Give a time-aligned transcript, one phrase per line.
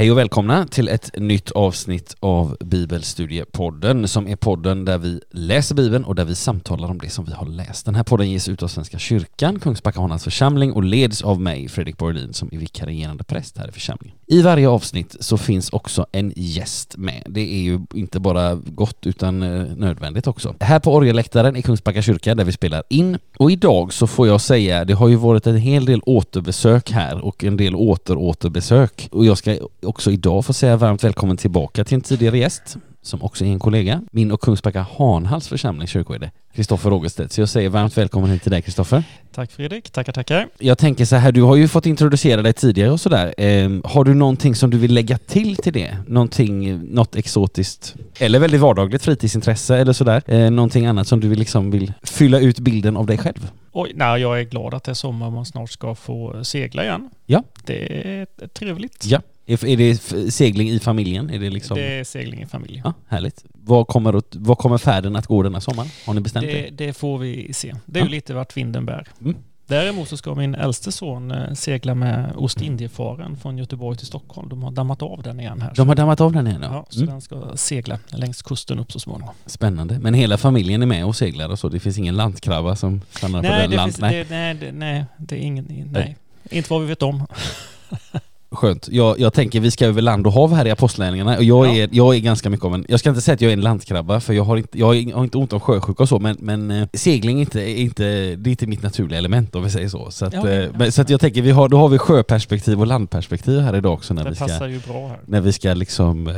[0.00, 5.74] Hej och välkomna till ett nytt avsnitt av Bibelstudiepodden som är podden där vi läser
[5.74, 7.86] Bibeln och där vi samtalar om det som vi har läst.
[7.86, 11.96] Den här podden ges ut av Svenska kyrkan, Kungsbacka församling och leds av mig, Fredrik
[11.96, 14.16] Borlin, som är vikarierande präst här i församlingen.
[14.26, 17.22] I varje avsnitt så finns också en gäst med.
[17.26, 20.54] Det är ju inte bara gott utan eh, nödvändigt också.
[20.60, 24.40] Här på orgelläktaren i Kungsbacka kyrka där vi spelar in och idag så får jag
[24.40, 29.24] säga, det har ju varit en hel del återbesök här och en del återåterbesök och
[29.24, 29.58] jag ska
[29.90, 33.58] också idag få säga varmt välkommen tillbaka till en tidigare gäst som också är en
[33.58, 37.32] kollega, min och Kungsbacka Hanhals församling kyrkoherde, Kristoffer Rogerstedt.
[37.32, 39.02] Så jag säger varmt välkommen hit till dig Kristoffer.
[39.32, 40.48] Tack Fredrik, tackar tackar.
[40.58, 43.34] Jag tänker så här, du har ju fått introducera dig tidigare och sådär.
[43.38, 45.96] Eh, har du någonting som du vill lägga till till det?
[46.06, 47.94] Någonting, något exotiskt?
[48.18, 50.22] Eller väldigt vardagligt fritidsintresse eller sådär?
[50.26, 53.50] Eh, någonting annat som du liksom vill fylla ut bilden av dig själv?
[53.72, 56.84] Oj, nej, jag är glad att det är sommar och man snart ska få segla
[56.84, 57.10] igen.
[57.26, 57.42] Ja.
[57.64, 59.04] Det är trevligt.
[59.04, 59.20] Ja.
[59.50, 59.96] Är, är det
[60.32, 61.30] segling i familjen?
[61.30, 61.76] Är det liksom...
[61.76, 62.80] Det är segling i familjen.
[62.84, 63.44] Ja, härligt.
[63.52, 65.86] Vad kommer, vad kommer färden att gå denna sommar?
[66.06, 66.52] Har ni bestämt det?
[66.70, 67.74] Det, det får vi se.
[67.86, 68.06] Det är Ja.
[68.08, 69.08] ju lite vart vinden bär.
[69.20, 69.36] Mm.
[69.66, 74.48] Däremot så ska min äldste son eh, segla med Ostindiefararen från Göteborg till Stockholm.
[74.48, 75.72] De har dammat av den igen här.
[75.76, 76.86] De har dammat av den igen ja, ja.
[76.88, 77.10] så Mm.
[77.10, 79.34] den ska segla längs kusten upp så småningom.
[79.46, 79.98] Spännande.
[79.98, 81.68] Men hela familjen är med och seglar och så?
[81.68, 83.92] Det finns ingen landkrabba som stannar på Nej, den det land?
[83.92, 84.24] finns, Nej.
[84.28, 85.88] det, nej, det, nej, det är ingen...
[85.92, 86.16] Nej.
[86.50, 87.26] Inte vad vi vet om.
[88.52, 88.88] Skönt.
[88.90, 91.72] Jag, jag tänker vi ska över land och hav här i Apostlagärningarna och jag, Ja.
[91.72, 93.60] är, jag är ganska mycket av en, jag ska inte säga att jag är en
[93.60, 96.70] landkrabba för jag har inte, jag har inte ont av sjösjuka och så men, men
[96.70, 98.02] eh, segling är inte, är inte,
[98.36, 100.10] det är inte mitt naturliga element om vi säger så.
[100.10, 100.68] Så att, Ja, eh, ja.
[100.78, 104.14] men, så jag tänker vi har, då har vi sjöperspektiv och landperspektiv här idag också
[104.14, 105.18] när Det vi ska, passar ju bra här.
[105.26, 106.34] när vi ska liksom eh,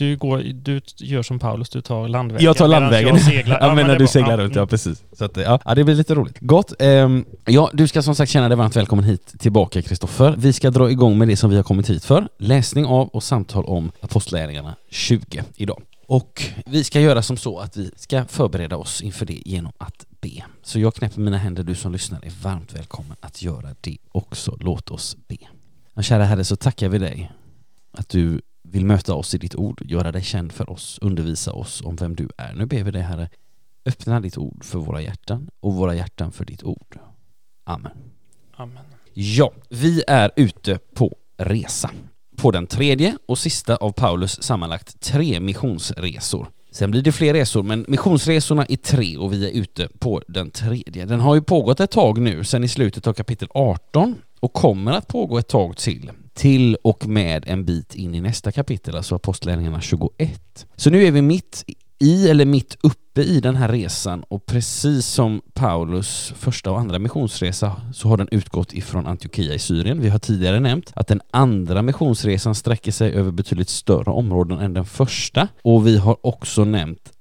[0.00, 2.44] Du, går, du gör som Paulus, du tar landvägen.
[2.44, 3.08] Jag tar landvägen.
[3.08, 3.58] Jag seglar.
[3.60, 4.62] Ja, men när är du seglar runt, mm.
[4.62, 5.02] ja precis.
[5.12, 6.38] Så att, ja, ja, det blir lite roligt.
[6.40, 6.72] Gott.
[6.78, 10.34] Ehm, ja, du ska som sagt känna dig varmt välkommen hit tillbaka Kristoffer.
[10.38, 12.28] Vi ska dra igång med det som vi har kommit hit för.
[12.38, 15.82] Läsning av och samtal om Apostlagärningarna 20 idag.
[16.06, 20.06] Och vi ska göra som så att vi ska förbereda oss inför det genom att
[20.20, 20.42] be.
[20.62, 24.56] Så jag knäpper mina händer, du som lyssnar är varmt välkommen att göra det också.
[24.60, 25.36] Låt oss be.
[25.94, 27.32] Ja, kära Herre, så tackar vi dig
[27.92, 28.40] att du
[28.70, 32.16] vill möta oss i ditt ord, göra dig känd för oss, undervisa oss om vem
[32.16, 32.54] du är.
[32.54, 33.28] Nu ber vi dig Herre,
[33.86, 36.98] öppna ditt ord för våra hjärtan och våra hjärtan för ditt ord.
[37.64, 37.92] Amen.
[38.56, 38.84] Amen.
[39.14, 41.90] Ja, vi är ute på resa.
[42.36, 46.48] På den tredje och sista av Paulus sammanlagt tre missionsresor.
[46.70, 50.50] Sen blir det fler resor, men missionsresorna är tre och vi är ute på den
[50.50, 51.04] tredje.
[51.04, 54.92] Den har ju pågått ett tag nu, sen i slutet av kapitel 18 och kommer
[54.92, 56.10] att pågå ett tag till.
[56.34, 60.66] Till och med en bit in i nästa kapitel, alltså Apostlagärningarna 21.
[60.76, 61.64] Så nu är vi mitt
[61.98, 66.98] i eller mitt uppe i den här resan och precis som Paulus första och andra
[66.98, 70.00] missionsresa så har den utgått ifrån Antiochia i Syrien.
[70.00, 74.74] Vi har tidigare nämnt att den andra missionsresan sträcker sig över betydligt större områden än
[74.74, 77.12] den första och vi har också nämnt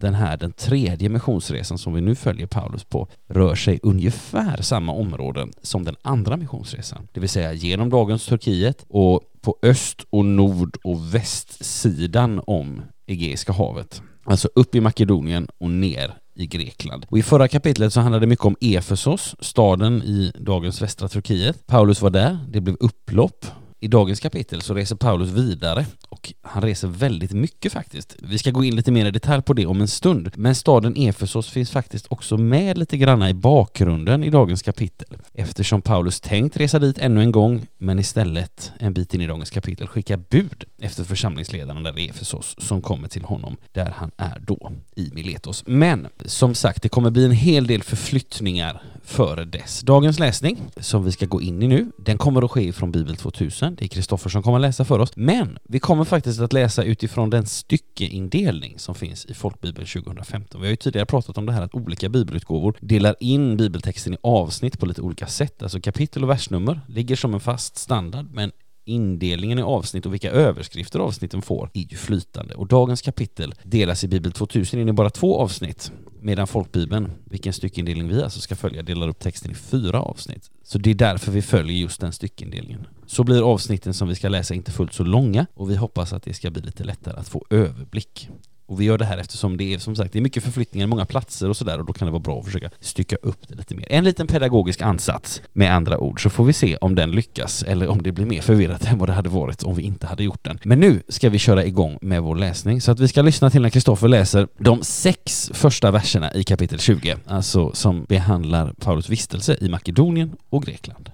[0.00, 4.92] den här, den tredje missionsresan som vi nu följer Paulus på, rör sig ungefär samma
[4.92, 7.08] områden som den andra missionsresan.
[7.12, 13.52] Det vill säga genom dagens Turkiet och på öst och nord och västsidan om Egeiska
[13.52, 14.02] havet.
[14.24, 17.06] Alltså upp i Makedonien och ner i Grekland.
[17.08, 21.66] Och i förra kapitlet så handlade det mycket om Efesos, staden i dagens västra Turkiet.
[21.66, 23.46] Paulus var där, det blev upplopp.
[23.80, 28.16] I dagens kapitel så reser Paulus vidare och han reser väldigt mycket faktiskt.
[28.18, 30.30] Vi ska gå in lite mer i detalj på det om en stund.
[30.34, 35.18] Men staden Efesos finns faktiskt också med lite granna i bakgrunden i dagens kapitel.
[35.34, 39.50] Eftersom Paulus tänkt resa dit ännu en gång men istället en bit in i dagens
[39.50, 44.42] kapitel skickar bud efter församlingsledaren där i Efesos som kommer till honom där han är
[44.46, 45.64] då i Miletos.
[45.66, 49.80] Men som sagt, det kommer bli en hel del förflyttningar före dess.
[49.80, 53.16] Dagens läsning som vi ska gå in i nu, den kommer att ske från Bibel
[53.16, 53.67] 2000.
[53.74, 55.10] Det är Kristoffer som kommer att läsa för oss.
[55.16, 60.60] Men vi kommer faktiskt att läsa utifrån den styckeindelning som finns i Folkbibeln 2015.
[60.60, 64.16] Vi har ju tidigare pratat om det här att olika bibelutgåvor delar in bibeltexten i
[64.22, 65.62] avsnitt på lite olika sätt.
[65.62, 68.52] Alltså kapitel och versnummer ligger som en fast standard men
[68.84, 72.54] indelningen i avsnitt och vilka överskrifter avsnitten får är ju flytande.
[72.54, 75.92] Och dagens kapitel delas i Bibel 2000 in i bara två avsnitt
[76.28, 80.50] medan folkbibeln, vilken styckindelning vi alltså ska följa, delar upp texten i fyra avsnitt.
[80.62, 82.86] Så det är därför vi följer just den styckindelningen.
[83.06, 86.22] Så blir avsnitten som vi ska läsa inte fullt så långa och vi hoppas att
[86.22, 88.28] det ska bli lite lättare att få överblick.
[88.68, 91.06] Och vi gör det här eftersom det är som sagt det är mycket förflyttningar, många
[91.06, 93.74] platser och sådär och då kan det vara bra att försöka stycka upp det lite
[93.74, 93.86] mer.
[93.90, 97.88] En liten pedagogisk ansats med andra ord så får vi se om den lyckas eller
[97.88, 100.44] om det blir mer förvirrat än vad det hade varit om vi inte hade gjort
[100.44, 100.58] den.
[100.64, 103.62] Men nu ska vi köra igång med vår läsning så att vi ska lyssna till
[103.62, 109.56] när Kristoffer läser de sex första verserna i kapitel 20, alltså som behandlar Paulus vistelse
[109.60, 111.10] i Makedonien och Grekland.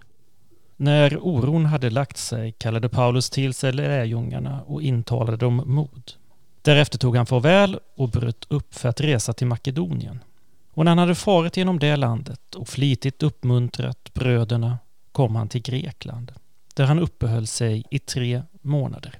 [0.76, 6.12] När oron hade lagt sig kallade Paulus till sig lärjungarna och intalade dem mod.
[6.64, 10.24] Därefter tog han farväl och bröt upp för att resa till Makedonien.
[10.70, 14.78] Och när han hade farit genom det landet och flitigt uppmuntrat bröderna
[15.12, 16.32] kom han till Grekland,
[16.74, 19.18] där han uppehöll sig i tre månader.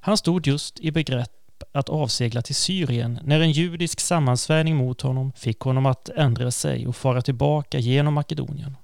[0.00, 5.32] Han stod just i begrepp att avsegla till Syrien när en judisk sammansvärjning mot honom
[5.32, 8.76] fick honom att ändra sig och fara tillbaka genom Makedonien.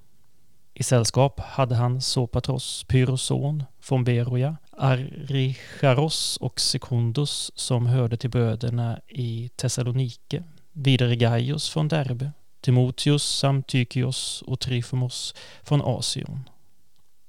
[0.75, 8.31] I sällskap hade han Sopatros, Pyros son, från Beroja, Aricharos och Sekundus som hörde till
[8.31, 16.49] bröderna i Thessalonike, vidare Gaius från Derbe, Timoteus samt Tykios och Tryfomos från Asion.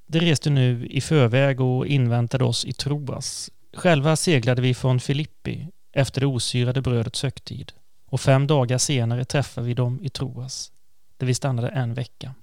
[0.08, 3.52] De reste nu i förväg och inväntade oss i Troas.
[3.74, 7.72] Själva seglade vi från Filippi efter det osyrade brödets högtid
[8.06, 10.72] och fem dagar senare träffade vi dem i Troas,
[11.18, 12.34] där vi stannade en vecka.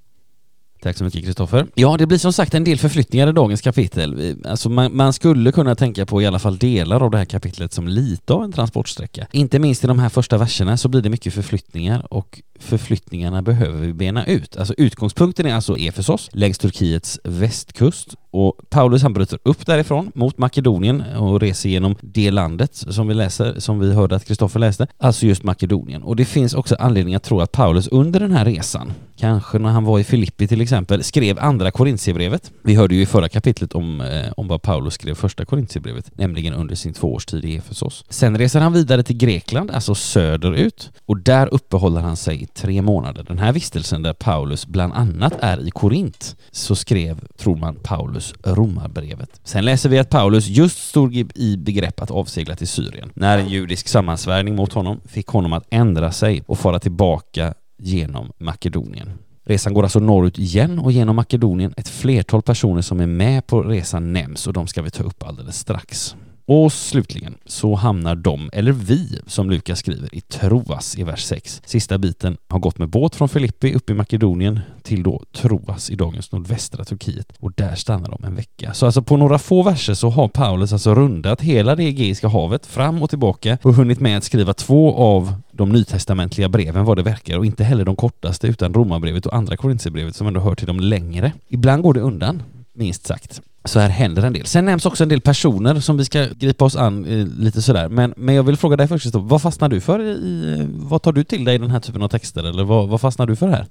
[0.82, 1.66] Tack så mycket Kristoffer.
[1.74, 4.36] Ja, det blir som sagt en del förflyttningar i dagens kapitel.
[4.44, 7.72] Alltså man, man, skulle kunna tänka på i alla fall delar av det här kapitlet
[7.72, 9.26] som lite av en transportsträcka.
[9.32, 13.78] Inte minst i de här första verserna så blir det mycket förflyttningar och förflyttningarna behöver
[13.78, 14.56] vi bena ut.
[14.56, 20.38] Alltså utgångspunkten är alltså Efesos längs Turkiets västkust och Paulus han bryter upp därifrån mot
[20.38, 24.86] Makedonien och reser genom det landet som vi läser, som vi hörde att Kristoffer läste,
[24.98, 26.02] alltså just Makedonien.
[26.02, 29.70] Och det finns också anledning att tro att Paulus under den här resan, kanske när
[29.70, 32.52] han var i Filippi till exempel, skrev andra Korintierbrevet.
[32.62, 36.54] Vi hörde ju i förra kapitlet om, eh, om vad Paulus skrev första Korintierbrevet, nämligen
[36.54, 38.04] under sin tvåårstid i Efesos.
[38.08, 42.82] Sen reser han vidare till Grekland, alltså söderut, och där uppehåller han sig i tre
[42.82, 43.24] månader.
[43.28, 48.21] Den här vistelsen där Paulus bland annat är i Korint, så skrev, tror man, Paulus
[48.22, 49.40] Paulus romarbrevet.
[49.44, 53.48] Sen läser vi att Paulus just stod i begrepp att avsegla till Syrien när en
[53.48, 59.10] judisk sammansvärjning mot honom fick honom att ändra sig och fara tillbaka genom Makedonien.
[59.44, 61.74] Resan går alltså norrut igen och genom Makedonien.
[61.76, 65.22] Ett flertal personer som är med på resan nämns och de ska vi ta upp
[65.22, 66.16] alldeles strax.
[66.54, 71.62] Och slutligen så hamnar de, eller vi, som Lukas skriver, i Troas i vers 6.
[71.64, 75.94] Sista biten har gått med båt från Filippi upp i Makedonien till då Troas i
[75.94, 78.74] dagens nordvästra Turkiet och där stannar de en vecka.
[78.74, 82.66] Så alltså på några få verser så har Paulus alltså rundat hela det Egeiska havet
[82.66, 87.02] fram och tillbaka och hunnit med att skriva två av de nytestamentliga breven vad det
[87.02, 90.66] verkar och inte heller de kortaste utan Romarbrevet och andra Korintierbrevet som ändå hör till
[90.66, 91.32] de längre.
[91.48, 93.42] Ibland går det undan, minst sagt.
[93.64, 94.46] Så här händer en del.
[94.46, 97.88] Sen nämns också en del personer som vi ska gripa oss an eh, lite sådär.
[97.88, 101.24] Men, men jag vill fråga dig först, vad fastnar du för i, vad tar du
[101.24, 102.44] till dig i den här typen av texter?
[102.44, 103.66] Eller vad, vad fastnar du för här?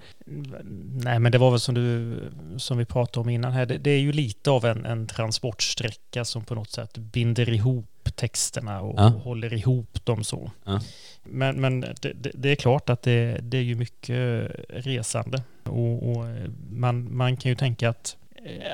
[1.03, 2.15] Nej men det var väl som du,
[2.57, 6.25] som vi pratade om innan här, det, det är ju lite av en, en transportsträcka
[6.25, 9.07] som på något sätt binder ihop texterna och, ja.
[9.07, 10.51] håller ihop dem så.
[10.65, 10.81] Ja.
[11.23, 16.09] Men, men det, det, det, är klart att det, det är ju mycket resande och,
[16.09, 16.25] och
[16.71, 18.20] man, man kan ju tänka att Eh,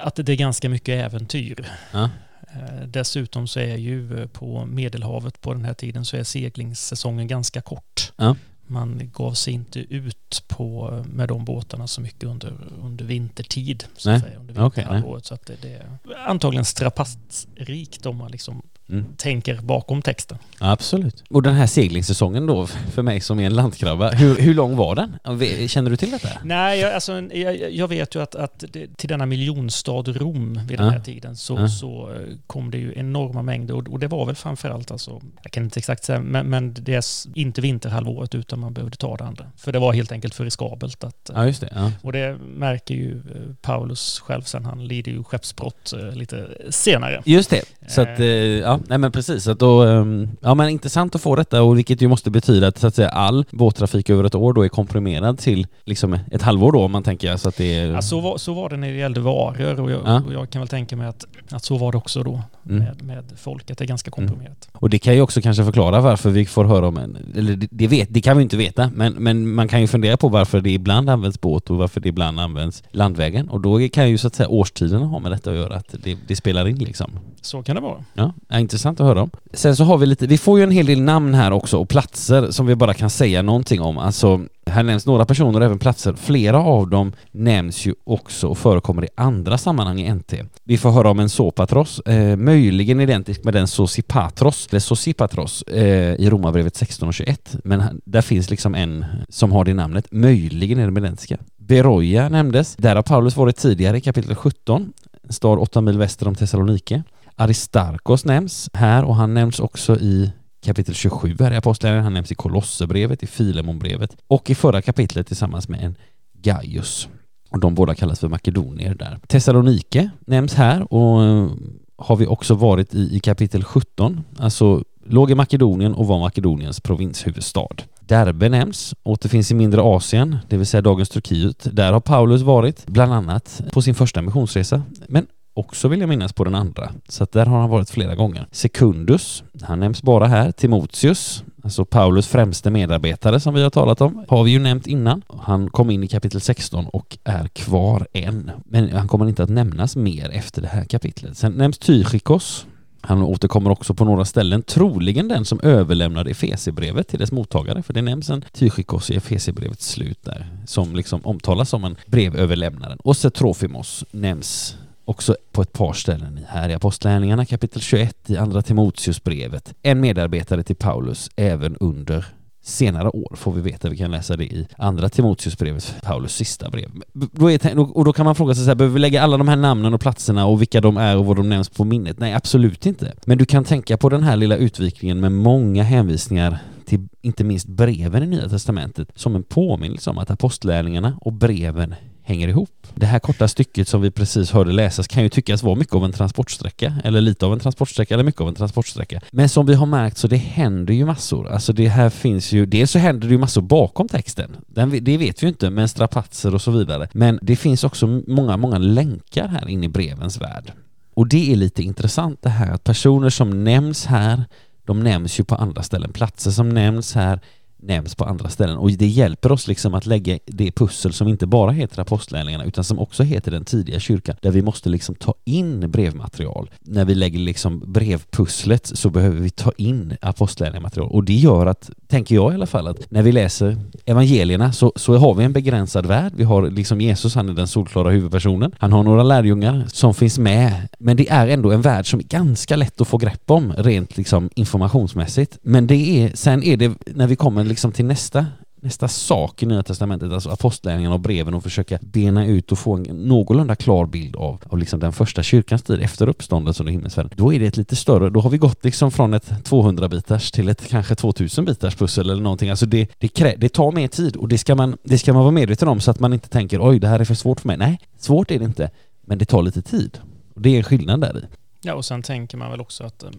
[0.02, 1.70] att det är ganska mycket äventyr.
[1.92, 2.10] Ja.
[2.54, 7.28] Eh, dessutom så är ju eh, på Medelhavet på den här tiden så är seglingssäsongen
[7.28, 8.12] ganska kort.
[8.16, 8.36] Ja.
[8.70, 13.84] Man gav sig inte ut på, med de båtarna så mycket under, under vintertid.
[13.98, 14.20] Så nej.
[14.20, 15.06] Säga, under vinterhalvåret.
[15.06, 19.06] Okay, så att det, det, är antagligen strapatsrikt om man liksom mm.
[19.18, 20.38] tänker bakom texten.
[20.60, 21.24] Absolut.
[21.30, 24.96] Och den här seglingssäsongen då, för mig som är en landkrabba, hur, hur lång var
[24.96, 25.68] den?
[25.68, 26.30] Känner du till detta?
[26.44, 30.80] Nej, jag, alltså, jag, jag vet ju att, att det, till denna miljonstad Rom vid
[30.80, 31.68] den här tiden så, ja.
[31.68, 35.52] så eh, kom det ju enorma mängder och, och, det var väl framförallt alltså, jag
[35.52, 37.04] kan inte exakt säga, men, men det är
[37.38, 39.46] inte vinterhalvåret utan man behövde ta det andra.
[39.58, 41.32] För det var helt enkelt för riskabelt att...
[41.34, 41.70] Ja, just det.
[41.76, 41.92] Ja.
[42.02, 47.22] Och det märker ju eh, Paulus själv sen, han lider ju skeppsbrott eh, lite senare.
[47.26, 48.20] Just det, så att,
[48.62, 49.48] ja, nej men precis.
[49.48, 52.78] Att då, ehm, ja men intressant att få detta och vilket ju måste betyda att,
[52.78, 56.72] så att säga, all båttrafik över ett år då är komprimerad till liksom ett halvår
[56.72, 57.92] då om man tänker så att det är...
[57.92, 60.22] Ja, så, var, så var det när det gällde varor och jag, ja.
[60.28, 62.84] och jag kan väl tänka mig att, att så var det också då mm.
[62.84, 63.78] med, med folket.
[63.78, 64.28] Det är ganska mm.
[64.28, 64.70] komprimerat.
[64.72, 64.80] Mm.
[64.80, 67.68] Och det kan ju också kanske förklara varför vi får höra om en, eller det,
[67.72, 70.62] det, vet, det kan vi inte veta, men, men man kan ju fundera på varför
[70.62, 74.28] det ibland används båt och varför det ibland används landvägen och då kan ju så
[74.28, 77.20] att säga årstiderna ha med detta att göra, att det, det spelar in liksom.
[77.42, 78.04] Så kan det vara.
[78.14, 79.30] Ja, intressant att höra om.
[79.54, 81.90] Sen så har vi lite, vi får ju en hel del namn här också och
[81.90, 83.98] platser som vi bara kan säga någonting om.
[83.98, 86.14] Alltså, här nämns några personer och även platser.
[86.14, 90.34] Flera av dem nämns ju också och förekommer i andra sammanhang i NT.
[90.64, 96.16] Vi får höra om en Sopatros, eh, möjligen identisk med den Sosipatros, eller Sosipatros eh,
[96.16, 97.56] i Romarbrevet 16 och 21.
[97.64, 100.08] Men där finns liksom en som har det namnet.
[100.12, 101.38] Möjligen är de identiska.
[101.58, 102.76] Beroja nämndes.
[102.76, 104.94] Där har Paulus varit tidigare i kapitel 17,
[105.24, 107.04] en stad 8 mil väster om Thessalonike.
[107.36, 110.32] Aristarkos nämns här och han nämns också i
[110.66, 112.04] kapitel 27 här i Apostlagärningarna.
[112.04, 115.96] Han nämns i Kolosserbrevet, i Filemonbrevet och i förra kapitlet tillsammans med en
[116.34, 117.08] Gaius.
[117.50, 119.20] Och de båda kallas för makedonier där.
[119.28, 121.50] Thessalonike nämns här och eh,
[121.98, 126.80] har vi också varit i, i kapitel 17, alltså låg i Makedonien och var Makedoniens
[126.80, 127.76] provinshuvudstad.
[128.00, 131.68] Derbe nämns, återfinns i mindre Asien, det vill säga dagens Turkiet.
[131.72, 136.34] Där har Paulus varit, bland annat på sin första missionsresa, men också vill jag minnas
[136.34, 136.92] på den andra.
[137.08, 138.48] Så att där har han varit flera gånger.
[138.52, 140.52] Sekundus, han nämns bara här.
[140.52, 145.22] Timoteus, alltså Paulus främste medarbetare som vi har talat om, har vi ju nämnt innan.
[145.40, 148.52] Han kom in i kapitel 16 och är kvar än.
[148.66, 151.38] Men han kommer inte att nämnas mer efter det här kapitlet.
[151.38, 152.66] Sen nämns Tychikos,
[153.02, 157.94] han återkommer också på några ställen, troligen den som överlämnade Efesierbrevet till dess mottagare, för
[157.94, 162.98] det nämns en Tychikos i Efesierbrevets slut där, som liksom omtalas som en brevöverlämnaren.
[163.04, 168.38] Och så Trofimos nämns också på ett par ställen här i Apostlagärningarna kapitel 21 i
[168.38, 169.74] Andra Timoteusbrevet.
[169.82, 172.26] En medarbetare till Paulus även under
[172.62, 176.90] senare år får vi veta, vi kan läsa det i Andra Timoteusbrevet, Paulus sista brev.
[177.14, 179.48] Då är, och då kan man fråga sig så här, behöver vi lägga alla de
[179.48, 182.20] här namnen och platserna och vilka de är och vad de nämns på minnet?
[182.20, 183.14] Nej, absolut inte.
[183.26, 187.68] Men du kan tänka på den här lilla utvikningen med många hänvisningar till inte minst
[187.68, 191.96] breven i Nya Testamentet som en påminnelse om att apostlärningarna och breven
[192.28, 192.88] hänger ihop.
[192.96, 196.06] Det här korta stycket som vi precis hörde läsas kan ju tyckas vara mycket av
[196.06, 199.22] en transportsträcka, eller lite av en transportsträcka, eller mycket av en transportsträcka.
[199.32, 201.50] Men som vi har märkt så det händer ju massor.
[201.50, 204.58] Alltså det här finns ju, dels så händer det ju massor bakom texten.
[204.68, 207.08] Den, det vet vi ju inte, med strapatser och så vidare.
[207.14, 210.72] Men det finns också många, många länkar här in i brevens värld.
[211.14, 214.44] Och det är lite intressant det här att personer som nämns här,
[214.86, 216.14] de nämns ju på andra ställen.
[216.14, 217.40] Platser som nämns här
[217.80, 221.48] nämns på andra ställen och det hjälper oss liksom att lägga det pussel som inte
[221.48, 225.34] bara heter apostlärningarna utan som också heter den tidiga kyrkan där vi måste liksom ta
[225.46, 226.70] in brevmaterial.
[226.82, 231.90] När vi lägger liksom brevpusslet så behöver vi ta in apostlärningarmaterial och det gör att,
[232.08, 235.54] tänker jag i alla fall, att när vi läser evangelierna så, så har vi en
[235.54, 236.34] begränsad värld.
[236.36, 238.72] Vi har liksom Jesus, han är den solklara huvudpersonen.
[238.80, 242.24] Han har några lärjungar som finns med men det är ändå en värld som är
[242.24, 245.58] ganska lätt att få grepp om rent liksom informationsmässigt.
[245.62, 248.46] Men det är, sen är det när vi kommer liksom till nästa
[248.82, 252.94] nästa sak i Nya Testamentet, alltså apostlärningarna och breven och försöka bena ut och få
[252.94, 257.32] en någorlunda klar bild av, av liksom den första kyrkans tid efter uppståndelsen och himmelsfärden.
[257.36, 260.70] Då är det ett lite större, då har vi gått liksom från ett 200-bitars till
[260.70, 262.70] ett kanske 2000-bitars pussel eller någonting.
[262.70, 265.42] Alltså det, det, krä, det tar mer tid och det ska, man, det ska man
[265.42, 267.68] vara medveten om så att man inte tänker oj, det här är för svårt för
[267.68, 267.78] mig.
[267.78, 268.90] Nej, svårt är det inte,
[269.22, 270.20] men det tar lite tid.
[270.56, 271.42] Och det är en skillnad där i.
[271.82, 273.30] Ja, och sen tänker man väl också att eh,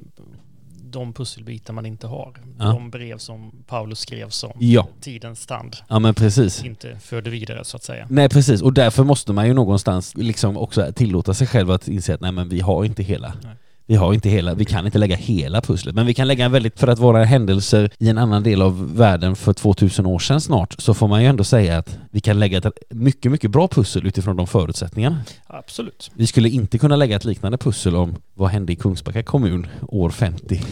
[0.91, 2.37] de pusselbitar man inte har.
[2.59, 2.65] Ja.
[2.65, 4.89] De brev som Paulus skrev som Ja.
[5.01, 6.65] tidens stand Ja men precis.
[6.65, 8.07] inte förde vidare så att säga.
[8.11, 12.15] Nej precis, och därför måste man ju någonstans liksom också tillåta sig själv att inse
[12.15, 13.33] att nej men vi har inte hela.
[13.43, 13.55] Nej.
[13.91, 16.53] Vi har inte hela, vi kan inte lägga hela pusslet, men vi kan lägga en
[16.53, 20.41] väldigt, för att vara händelser i en annan del av världen för 2000 år sedan
[20.41, 23.69] snart, så får man ju ändå säga att vi kan lägga ett mycket, mycket bra
[23.69, 25.21] pussel utifrån de förutsättningarna.
[25.47, 26.11] Absolut.
[26.15, 30.11] Vi skulle inte kunna lägga ett liknande pussel om vad hände i Kungsbacka kommun år
[30.11, 30.63] 50.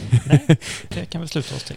[0.88, 1.76] Det kan vi sluta oss till.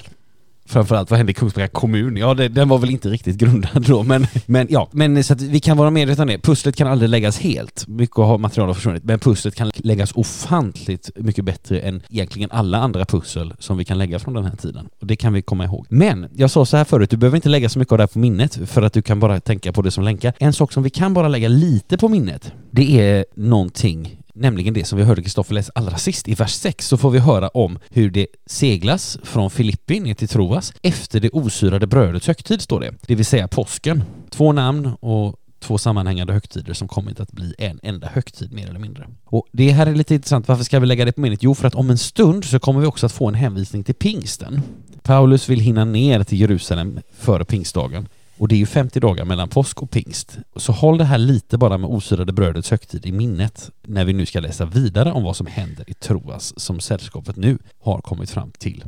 [0.69, 2.17] Framförallt vad hände i Kungsbacka kommun?
[2.17, 5.41] Ja, det, den var väl inte riktigt grundad då, men, men ja, men så att
[5.41, 6.39] vi kan vara medvetna om det.
[6.39, 7.87] Pusslet kan aldrig läggas helt.
[7.87, 12.77] Mycket av material har försvunnit, men pusslet kan läggas ofantligt mycket bättre än egentligen alla
[12.77, 14.89] andra pussel som vi kan lägga från den här tiden.
[15.01, 15.85] Och det kan vi komma ihåg.
[15.89, 18.07] Men jag sa så här förut, du behöver inte lägga så mycket av det här
[18.07, 20.33] på minnet för att du kan bara tänka på det som länkar.
[20.39, 24.85] En sak som vi kan bara lägga lite på minnet, det är någonting nämligen det
[24.85, 26.27] som vi hörde Kristoffer läsa allra sist.
[26.27, 30.27] I vers 6 så får vi höra om hur det seglas från Filippi ner till
[30.27, 32.93] Troas efter det osyrade brödets högtid, står det.
[33.01, 34.03] Det vill säga påsken.
[34.29, 38.79] Två namn och två sammanhängande högtider som kommit att bli en enda högtid mer eller
[38.79, 39.07] mindre.
[39.25, 41.43] Och det här är lite intressant, varför ska vi lägga det på minnet?
[41.43, 43.95] Jo, för att om en stund så kommer vi också att få en hänvisning till
[43.95, 44.61] pingsten.
[45.03, 48.07] Paulus vill hinna ner till Jerusalem före pingstdagen
[48.39, 50.37] och det är ju 50 dagar mellan påsk och pingst.
[50.55, 54.25] Så håll det här lite bara med osyrade brödets högtid i minnet när vi nu
[54.25, 58.51] ska läsa vidare om vad som händer i Troas som sällskapet nu har kommit fram
[58.51, 58.83] till.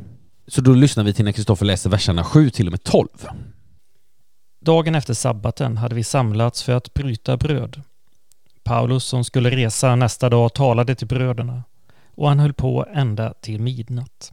[0.46, 3.08] Så då lyssnar vi till när Kristoffer läser verserna 7 till och med 12.
[4.60, 7.82] Dagen efter sabbaten hade vi samlats för att bryta bröd.
[8.62, 11.62] Paulus som skulle resa nästa dag talade till bröderna
[12.14, 14.32] och han höll på ända till midnatt.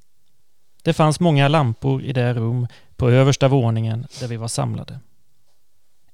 [0.83, 4.99] Det fanns många lampor i det rum på översta våningen där vi var samlade.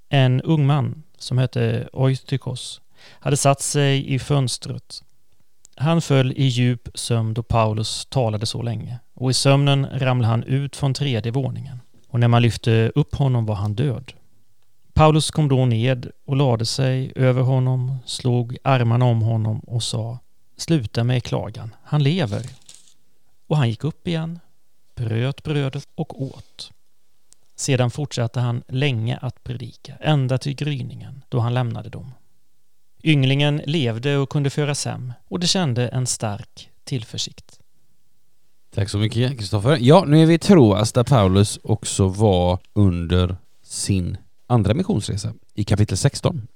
[0.09, 2.81] En ung man som hette Oistykos
[3.19, 5.03] hade satt sig i fönstret.
[5.75, 10.43] Han föll i djup sömn då Paulus talade så länge och i sömnen ramlade han
[10.43, 14.13] ut från tredje våningen och när man lyfte upp honom var han död.
[14.93, 20.19] Paulus kom då ned och lade sig över honom, slog armarna om honom och sa
[20.57, 22.45] Sluta med klagan, han lever.
[23.47, 24.39] Och han gick upp igen,
[24.95, 26.71] bröt brödet och åt.
[27.55, 32.13] Sedan fortsatte han länge att predika, ända till gryningen, då han lämnade dem.
[33.03, 37.59] Ynglingen levde och kunde föras hem och de kände en stark tillförsikt.
[38.75, 39.77] Tack så mycket Kristoffer.
[39.81, 45.63] Ja, nu är vi i Troas där Paulus också var under sin andra missionsresa i
[45.63, 46.47] kapitel 16.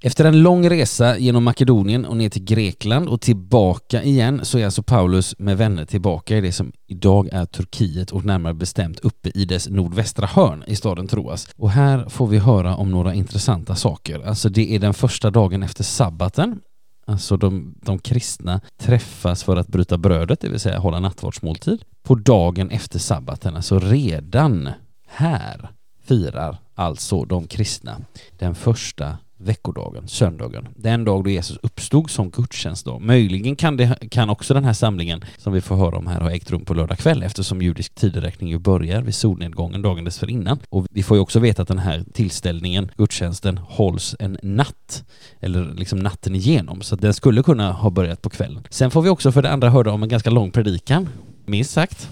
[0.00, 4.64] Efter en lång resa genom Makedonien och ner till Grekland och tillbaka igen så är
[4.64, 9.30] alltså Paulus med vänner tillbaka i det som idag är Turkiet och närmare bestämt uppe
[9.34, 11.48] i dess nordvästra hörn i staden Troas.
[11.56, 14.26] Och här får vi höra om några intressanta saker.
[14.26, 16.60] Alltså det är den första dagen efter sabbaten
[17.06, 22.14] Alltså de, de kristna träffas för att bryta brödet, det vill säga hålla nattvardsmåltid, på
[22.14, 23.56] dagen efter sabbaten.
[23.56, 24.68] Alltså redan
[25.06, 25.70] här
[26.04, 28.00] firar alltså de kristna
[28.38, 33.00] den första veckodagen, söndagen, den dag då Jesus uppstod som gudstjänstdag.
[33.00, 36.32] Möjligen kan, det, kan också den här samlingen som vi får höra om här ha
[36.32, 40.58] ägt rum på lördag kväll eftersom judisk tideräkning ju börjar vid solnedgången dagen dessförinnan.
[40.68, 45.04] Och vi får ju också veta att den här tillställningen, gudstjänsten, hålls en natt,
[45.40, 48.66] eller liksom natten igenom, så den skulle kunna ha börjat på kvällen.
[48.70, 51.08] Sen får vi också för det andra höra om en ganska lång predikan,
[51.46, 52.08] minst sagt.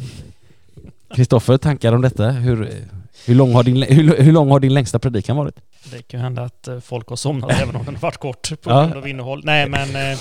[1.14, 2.30] Kristoffer, tankar om detta?
[2.30, 2.70] Hur,
[3.26, 5.60] hur, lång har din, hur, hur lång har din längsta predikan varit?
[5.90, 8.62] Det kan ju hända att eh, folk har somnat även om den har varit kort
[8.62, 9.42] på grund av innehåll.
[9.44, 10.18] Nej, men, eh,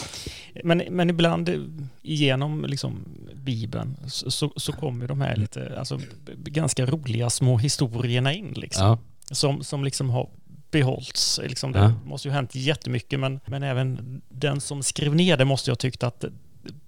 [0.64, 1.56] men, men ibland eh,
[2.02, 6.00] genom liksom Bibeln så, så kommer de här lite, alltså
[6.36, 8.86] ganska roliga små historierna in liksom.
[8.86, 8.98] Ja.
[9.32, 10.30] Som, som liksom har
[10.72, 11.40] behållits.
[11.44, 11.94] Liksom det ja.
[12.06, 15.72] måste ju ha hänt jättemycket men, men även den som skrev ner det måste ju
[15.72, 16.26] ha tyckt att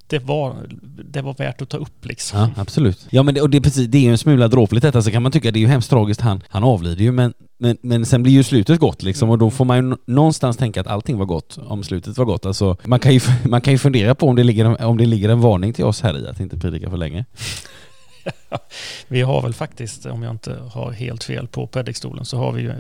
[0.08, 0.56] det var,
[1.04, 2.40] det var värt att ta upp liksom.
[2.40, 3.08] Ja, absolut.
[3.10, 5.24] Ja men det, och det, precis, det är ju en smula dråpligt detta så kan
[5.24, 8.24] man tycka det är ju hemskt tragiskt han, han avlider ju men, men, men sen
[8.24, 11.26] blir ju slutet gott liksom och då får man ju någonstans tänka att allting var
[11.26, 12.46] gott om slutet var gott.
[12.46, 15.30] Alltså man kan ju, man kan ju fundera på om det, ligger, om det ligger
[15.30, 17.26] en varning till oss här i att inte predika för länge.
[19.08, 22.62] vi har väl faktiskt, om jag inte har helt fel på predikstolen, så har vi
[22.62, 22.76] ju eh,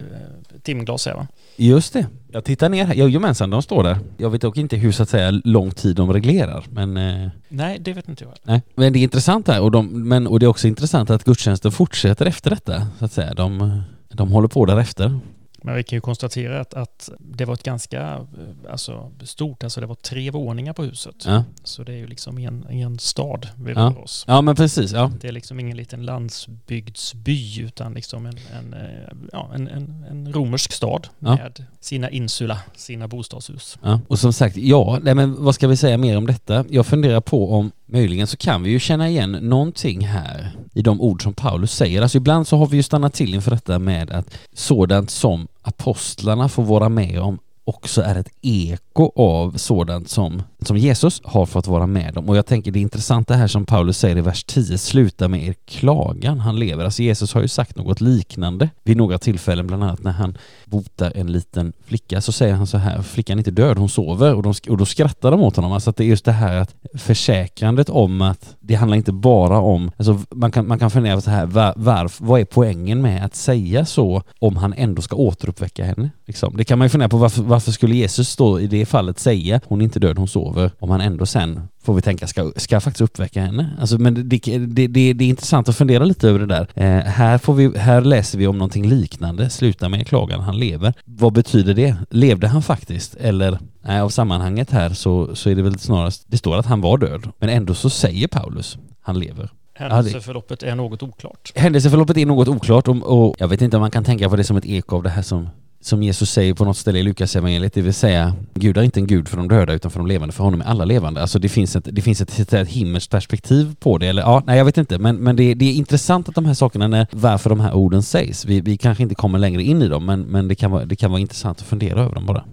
[0.62, 1.28] timglas här va?
[1.56, 2.08] Just det.
[2.32, 2.96] Jag tittar ner här.
[2.96, 3.98] Jajamensan, de står där.
[4.18, 6.98] Jag vet dock inte hur så att säga lång tid de reglerar, men...
[6.98, 7.30] Eh...
[7.50, 8.34] Nej, det vet inte jag.
[8.44, 11.24] Nej, men det är intressant här och, de, men, och det är också intressant att
[11.24, 13.34] gudstjänsten fortsätter efter detta, så att säga.
[13.34, 15.20] De, de håller på därefter.
[15.67, 19.82] Men vi kan ju konstatera att, att det var ett ganska eh, alltså, stort, alltså
[19.82, 21.25] det var tre våningar på huset.
[21.25, 21.43] Ja.
[21.63, 23.80] Så det är ju liksom en, en stad vi ja.
[23.80, 24.25] rör oss.
[24.27, 24.91] Ja men precis.
[24.91, 25.12] Ja.
[25.21, 30.34] Det är liksom ingen liten landsbygdsby utan liksom en, en, eh, ja, en, en, en
[30.34, 31.36] romersk stad ja.
[31.36, 33.77] med sina insula, sina bostadshus.
[33.84, 33.99] Ja.
[34.08, 36.65] Och som sagt, ja, nej, men vad ska vi säga mer om detta?
[36.69, 41.02] Jag funderar på om Möjligen så kan vi ju känna igen någonting här i de
[41.02, 42.02] ord som Paulus säger.
[42.02, 46.50] Alltså ibland så har vi ju stannat till inför detta med att sådant som apostlarna
[46.50, 51.68] får vara med om också är ett eko av sådant som, som Jesus har fått
[51.68, 52.30] vara med om.
[52.30, 55.56] Och jag tänker det intressanta här som Paulus säger i vers 10, sluta med er
[55.66, 56.86] klagan, han lever.
[56.86, 61.12] Alltså Jesus har ju sagt något liknande vid några tillfällen, bland annat när han botar
[61.16, 64.36] en liten flicka, så säger han så här, flickan är inte död, hon sover.
[64.36, 65.72] Och, de, och då skrattar de åt honom.
[65.72, 69.60] Alltså att det är just det här att försäkrandet om att det handlar inte bara
[69.60, 73.26] om, alltså man kan, man kan fundera så här, var, varför, vad är poängen med
[73.26, 76.10] att säga så om han ändå ska återuppväcka henne?
[76.26, 76.58] Liksom.
[76.58, 79.60] Det kan man ju fundera på, varför, varför skulle Jesus då i det fallet säga
[79.65, 82.80] hon är inte död, hon sover, om han ändå sen får vi tänka, ska, ska
[82.80, 83.78] faktiskt uppväcka henne?
[83.80, 86.67] Alltså, men det, det, det, det är intressant att fundera lite över det där.
[86.76, 90.93] Eh, här, får vi, här läser vi om någonting liknande, sluta med klagan, han lever.
[91.06, 91.95] Vad betyder det?
[92.10, 93.15] Levde han faktiskt?
[93.15, 96.82] Eller nej, av sammanhanget här så, så är det väl snarast, det står att han
[96.82, 99.50] var död, men ändå så säger Paulus, han lever.
[99.73, 101.52] Händelseförloppet är något oklart.
[101.56, 104.43] Händelseförloppet är något oklart och, och jag vet inte om man kan tänka på det
[104.43, 105.50] som ett eko av det här som
[105.82, 109.00] som Jesus säger på något ställe i Lukas evangeliet, det vill säga Gud är inte
[109.00, 111.22] en gud för de döda utan för de levande, för honom är alla levande.
[111.22, 114.44] Alltså det finns ett, det finns ett, ett, ett himmelskt perspektiv på det, eller ja,
[114.46, 117.08] nej jag vet inte, men, men det, det är intressant att de här sakerna, när,
[117.12, 118.46] varför de här orden sägs.
[118.46, 120.96] Vi, vi kanske inte kommer längre in i dem, men, men det, kan vara, det
[120.96, 122.44] kan vara intressant att fundera över dem bara.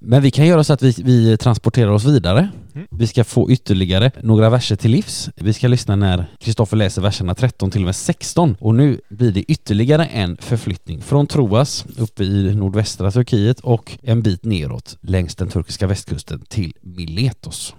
[0.00, 2.48] Men vi kan göra så att vi, vi transporterar oss vidare.
[2.74, 2.88] Mm.
[2.90, 5.30] Vi ska få ytterligare några verser till livs.
[5.36, 9.32] Vi ska lyssna när Kristoffer läser verserna 13 till och med 16 och nu blir
[9.32, 15.34] det ytterligare en förflyttning från Troas uppe i nordvästra Turkiet och en bit neråt längs
[15.34, 17.74] den turkiska västkusten till Miletos.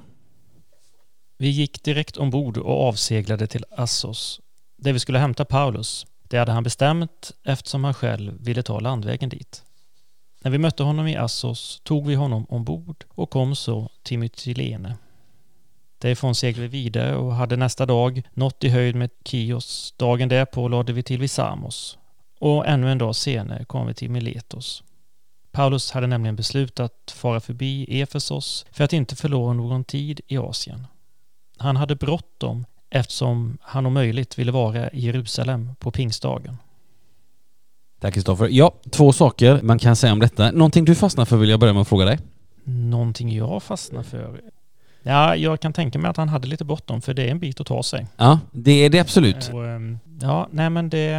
[1.37, 4.41] Vi gick direkt ombord och avseglade till Assos
[4.77, 6.05] där vi skulle hämta Paulus.
[6.29, 9.63] Det hade han bestämt eftersom han själv ville ta landvägen dit.
[10.41, 14.97] När vi mötte honom i Assos tog vi honom ombord och kom så till Mytilene.
[15.97, 19.93] Därifrån seglade vi vidare och hade nästa dag nått i höjd med Kios.
[19.97, 21.97] Dagen därpå lade vi till vid Samos
[22.39, 24.83] och ännu en dag senare kom vi till Miletos.
[25.51, 30.87] Paulus hade nämligen beslutat fara förbi Efesos för att inte förlora någon tid i Asien.
[31.57, 36.57] Han hade bråttom eftersom han om möjligt ville vara i Jerusalem på pingstdagen.
[37.99, 38.47] Tack Kristoffer.
[38.51, 40.51] Ja, två saker man kan säga om detta.
[40.51, 42.19] Någonting du fastnar för vill jag börja med att fråga dig.
[42.65, 44.41] någonting jag fastnar för?
[45.03, 47.59] Ja, jag kan tänka mig att han hade lite bråttom för det är en bit
[47.59, 48.05] att ta sig.
[48.17, 49.49] Ja, det är det absolut.
[49.53, 51.09] Och, ehm, ja, nej men det,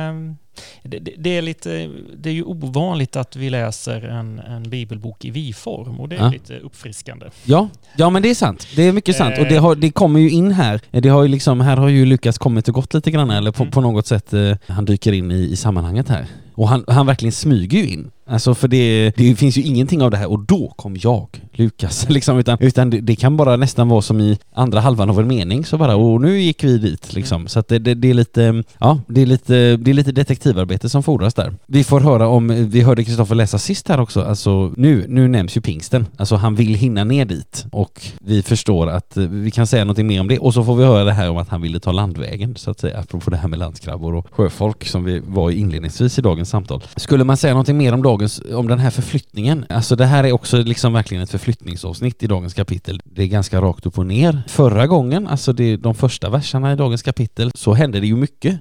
[0.83, 5.25] det, det, det är lite, det är ju ovanligt att vi läser en, en bibelbok
[5.25, 6.31] i vi-form och det är Ja.
[6.31, 7.27] lite uppfriskande.
[7.45, 8.66] Ja, ja men det är sant.
[8.77, 9.38] Det är mycket sant.
[9.38, 9.62] Och det, Eh.
[9.62, 10.81] har, det kommer ju in här.
[10.90, 13.62] Det har ju liksom, här har ju Lukas kommit och gått lite grann, eller på,
[13.62, 13.73] Mm.
[13.73, 16.27] på något sätt, eh, han dyker in i, i sammanhanget här.
[16.55, 18.11] Och han, han verkligen smyger ju in.
[18.31, 22.07] Alltså för det, det finns ju ingenting av det här och då kom jag, Lukas,
[22.09, 25.27] liksom, utan, utan det, det kan bara nästan vara som i andra halvan av en
[25.27, 27.49] mening så bara, och nu gick vi dit liksom.
[27.49, 30.88] Så att det, det, det är lite, ja, det är lite, det är lite detektivarbete
[30.88, 31.55] som fordras där.
[31.66, 35.57] Vi får höra om, vi hörde Kristoffer läsa sist här också, alltså nu, nu nämns
[35.57, 39.66] ju pingsten, alltså han vill hinna ner dit och vi förstår att eh, vi kan
[39.66, 41.62] säga någonting mer om det och så får vi höra det här om att han
[41.62, 45.23] ville ta landvägen så att säga, apropå det här med landskrabbor och sjöfolk som vi
[45.27, 46.85] var i inledningsvis i dagens samtal.
[46.97, 49.67] Skulle man säga någonting mer om dagen dagens, om den här förflyttningen?
[49.69, 53.01] Alltså det här är också liksom verkligen ett förflyttningsavsnitt i dagens kapitel.
[53.05, 54.43] Det är ganska rakt upp och ner.
[54.49, 58.61] Förra gången, alltså det, de första verserna i dagens kapitel, så hände det ju mycket.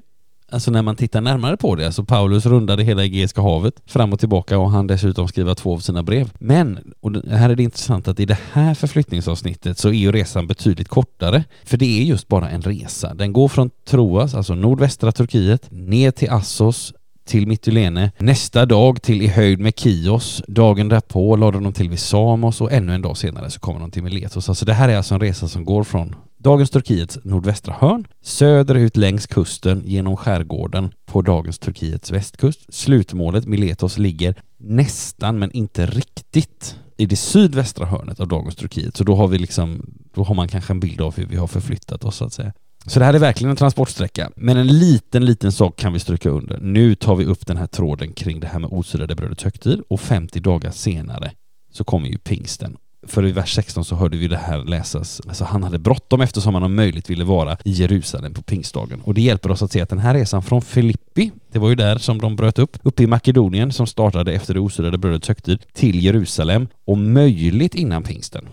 [0.52, 4.20] Alltså när man tittar närmare på det, alltså Paulus rundade hela Egeiska havet fram och
[4.20, 6.32] tillbaka och han dessutom skriva två av sina brev.
[6.40, 10.48] Men, och här är det intressant att i det här förflyttningsavsnittet så är ju resan
[10.48, 11.44] betydligt kortare.
[11.64, 13.14] För det är just bara en resa.
[13.14, 16.94] Den går från Troas, alltså nordvästra Turkiet, ner till Assos,
[17.30, 20.44] till Mitylene, Nästa dag till i höjd med Kios.
[20.48, 23.92] Dagen därpå lade de till vid Samos och ännu en dag senare så kommer de
[23.92, 24.50] till Miletos.
[24.50, 28.98] Alltså det här är alltså en resa som går från dagens Turkiets nordvästra hörn söderut
[28.98, 32.74] längs kusten genom skärgården på dagens Turkiets västkust.
[32.74, 38.98] Slutmålet Miletos ligger nästan men inte riktigt i det sydvästra hörnet av dagens Turkiet.
[38.98, 41.48] Så då har vi liksom, då har man kanske en bild av hur vi har
[41.48, 42.54] förflyttat oss så att säga.
[42.86, 44.32] Så det här är verkligen en transportsträcka.
[44.36, 46.60] Men en liten, liten sak kan vi stryka under.
[46.60, 50.00] Nu tar vi upp den här tråden kring det här med osyrade brödets högtid och
[50.00, 51.32] 50 dagar senare
[51.72, 52.78] så kommer ju pingsten.
[53.08, 55.22] För i vers 16 så hörde vi det här läsas.
[55.28, 59.02] Alltså han hade bråttom eftersom han om möjligt ville vara i Jerusalem på pingstdagen.
[59.02, 61.76] Och det hjälper oss att se att den här resan från Filippi, det var ju
[61.76, 65.66] där som de bröt upp, uppe i Makedonien som startade efter det osyrade brödets högtid,
[65.74, 68.48] till Jerusalem och möjligt innan pingsten.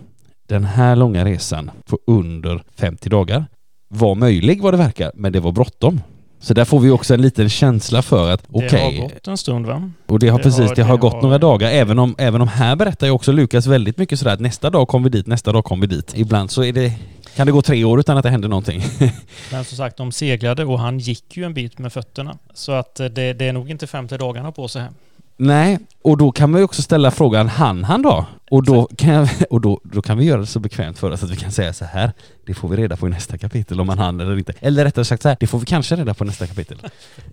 [0.47, 3.45] Den här långa resan på under 50 dagar
[3.87, 6.01] var möjlig vad det verkar, men det var bråttom.
[6.39, 9.37] Så där får vi också en liten känsla för att okej, Det har gått en
[9.37, 9.91] stund va?
[10.05, 12.15] och det har Det precis, har- det har det gått har- några dagar, även om,
[12.17, 15.09] även om här berättar ju också Lukas väldigt mycket sådär att nästa dag kom vi
[15.09, 16.13] dit, nästa dag kom vi dit.
[16.15, 16.93] Ibland så är det,
[17.35, 18.83] kan det gå tre år utan att det händer någonting.
[19.51, 22.37] Men som sagt, de seglade och han gick ju en bit med fötterna.
[22.53, 24.91] Så att eh, det, det är nog inte 50 dagarna på sig här.
[25.37, 28.25] Nej, och då kan man ju också ställa frågan, han han då?
[28.49, 31.23] Och, då kan, jag, och då, då kan vi göra det så bekvämt för oss
[31.23, 32.11] att vi kan säga så här,
[32.45, 34.53] det får vi reda på i nästa kapitel om han hann eller inte.
[34.59, 36.77] Eller rättare sagt så här, det får vi kanske reda på i nästa kapitel.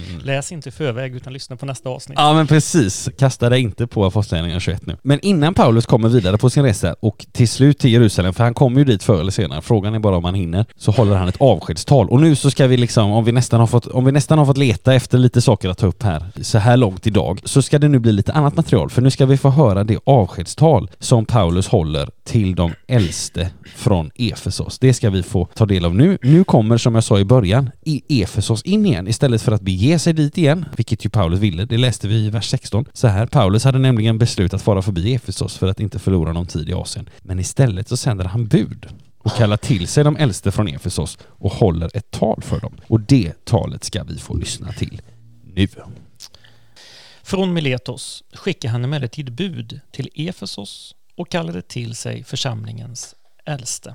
[0.09, 0.21] Mm.
[0.25, 2.19] Läs inte i förväg utan lyssna på nästa avsnitt.
[2.19, 4.97] Ja men precis, kasta dig inte på Apostlagärningarna 21 nu.
[5.03, 8.55] Men innan Paulus kommer vidare på sin resa och till slut till Jerusalem, för han
[8.55, 11.29] kommer ju dit förr eller senare, frågan är bara om han hinner, så håller han
[11.29, 12.09] ett avskedstal.
[12.09, 14.47] Och nu så ska vi liksom, om vi nästan har fått, om vi nästan har
[14.47, 17.79] fått leta efter lite saker att ta upp här, så här långt idag, så ska
[17.79, 21.27] det nu bli lite annat material, för nu ska vi få höra det avskedstal som
[21.27, 24.79] Paulus håller till de äldste från Efesos.
[24.79, 26.19] Det ska vi få ta del av nu.
[26.23, 29.99] Nu kommer, som jag sa i början, i Efesos in igen istället för att bege
[29.99, 31.65] sig dit igen, vilket ju Paulus ville.
[31.65, 32.85] Det läste vi i vers 16.
[32.93, 36.69] Så här, Paulus hade nämligen beslutat fara förbi Efesos för att inte förlora någon tid
[36.69, 37.09] i Asien.
[37.23, 38.87] Men istället så sänder han bud
[39.19, 42.73] och kallar till sig de äldste från Efesos och håller ett tal för dem.
[42.87, 45.03] Och det talet ska vi få lyssna till
[45.55, 45.69] nu.
[47.35, 53.95] Från Miletos skickade han emellertid bud till Efesos och kallade till sig församlingens äldste.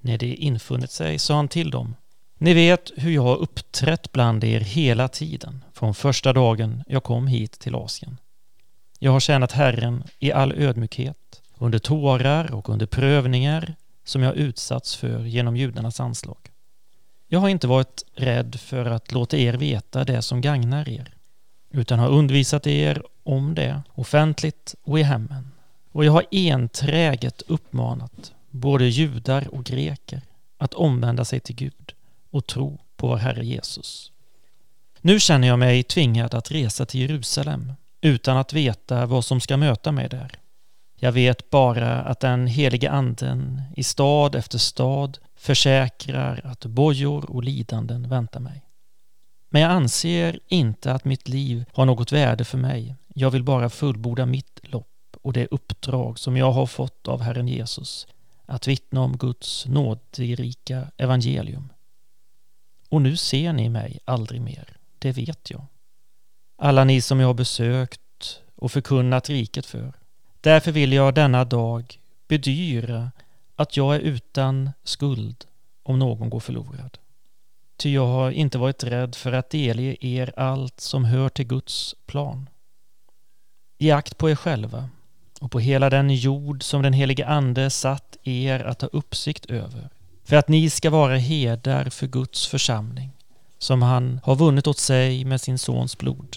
[0.00, 1.94] När det infunnit sig sa han till dem
[2.38, 7.26] Ni vet hur jag har uppträtt bland er hela tiden från första dagen jag kom
[7.26, 8.18] hit till Asien.
[8.98, 14.96] Jag har tjänat Herren i all ödmjukhet under tårar och under prövningar som jag utsatts
[14.96, 16.50] för genom judarnas anslag.
[17.28, 21.15] Jag har inte varit rädd för att låta er veta det som gagnar er
[21.76, 25.52] utan har undervisat er om det offentligt och i hemmen.
[25.92, 30.22] Och jag har enträget uppmanat både judar och greker
[30.58, 31.94] att omvända sig till Gud
[32.30, 34.12] och tro på vår Herre Jesus.
[35.00, 39.56] Nu känner jag mig tvingad att resa till Jerusalem utan att veta vad som ska
[39.56, 40.30] möta mig där.
[40.98, 47.44] Jag vet bara att den helige anden i stad efter stad försäkrar att bojor och
[47.44, 48.65] lidanden väntar mig.
[49.48, 52.94] Men jag anser inte att mitt liv har något värde för mig.
[53.14, 57.48] Jag vill bara fullborda mitt lopp och det uppdrag som jag har fått av Herren
[57.48, 58.06] Jesus
[58.46, 61.72] att vittna om Guds nåderika evangelium.
[62.88, 65.66] Och nu ser ni mig aldrig mer, det vet jag.
[66.56, 69.92] Alla ni som jag har besökt och förkunnat riket för.
[70.40, 73.12] Därför vill jag denna dag bedyra
[73.56, 75.44] att jag är utan skuld
[75.82, 76.98] om någon går förlorad.
[77.76, 81.94] Ty jag har inte varit rädd för att delge er allt som hör till Guds
[82.06, 82.48] plan.
[83.78, 84.88] I akt på er själva
[85.40, 89.88] och på hela den jord som den helige Ande satt er att ha uppsikt över,
[90.24, 93.10] för att ni ska vara herdar för Guds församling,
[93.58, 96.36] som han har vunnit åt sig med sin sons blod.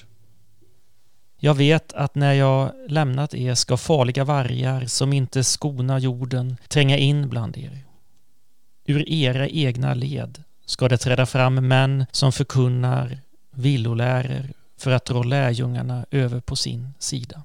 [1.41, 6.97] Jag vet att när jag lämnat er ska farliga vargar som inte skonar jorden tränga
[6.97, 7.85] in bland er.
[8.85, 15.23] Ur era egna led ska det träda fram män som förkunnar villoläror för att dra
[15.23, 17.43] lärjungarna över på sin sida.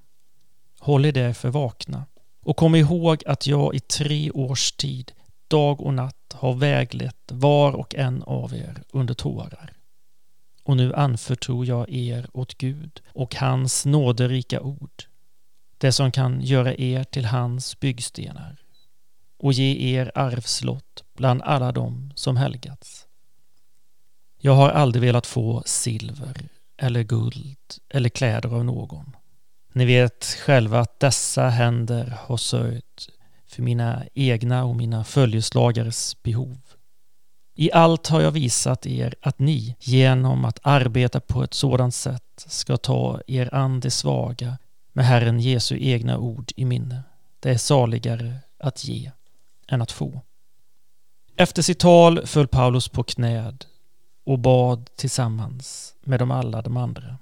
[0.80, 2.06] Håll er därför vakna
[2.42, 5.12] och kom ihåg att jag i tre års tid,
[5.48, 9.72] dag och natt, har väglett var och en av er under tårar.
[10.62, 15.04] Och nu anförtror jag er åt Gud och hans nåderika ord,
[15.78, 18.56] det som kan göra er till hans byggstenar
[19.38, 23.03] och ge er arvslott bland alla dem som helgats.
[24.46, 29.16] Jag har aldrig velat få silver eller guld eller kläder av någon.
[29.72, 33.08] Ni vet själva att dessa händer har sörjt
[33.46, 36.58] för mina egna och mina följeslagares behov.
[37.54, 42.44] I allt har jag visat er att ni genom att arbeta på ett sådant sätt
[42.46, 44.58] ska ta er an det svaga
[44.92, 47.02] med Herren Jesu egna ord i minne.
[47.40, 49.10] Det är saligare att ge
[49.68, 50.20] än att få.
[51.36, 53.64] Efter sitt tal föll Paulus på knäd
[54.24, 57.18] och bad tillsammans med de alla de andra.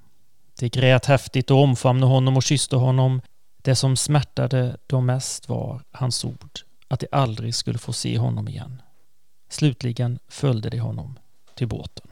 [0.58, 3.20] De grät häftigt och omfamnade honom och kysste honom.
[3.62, 8.48] Det som smärtade dem mest var hans ord, att de aldrig skulle få se honom
[8.48, 8.82] igen.
[9.48, 11.18] Slutligen följde de honom
[11.54, 12.11] till båten.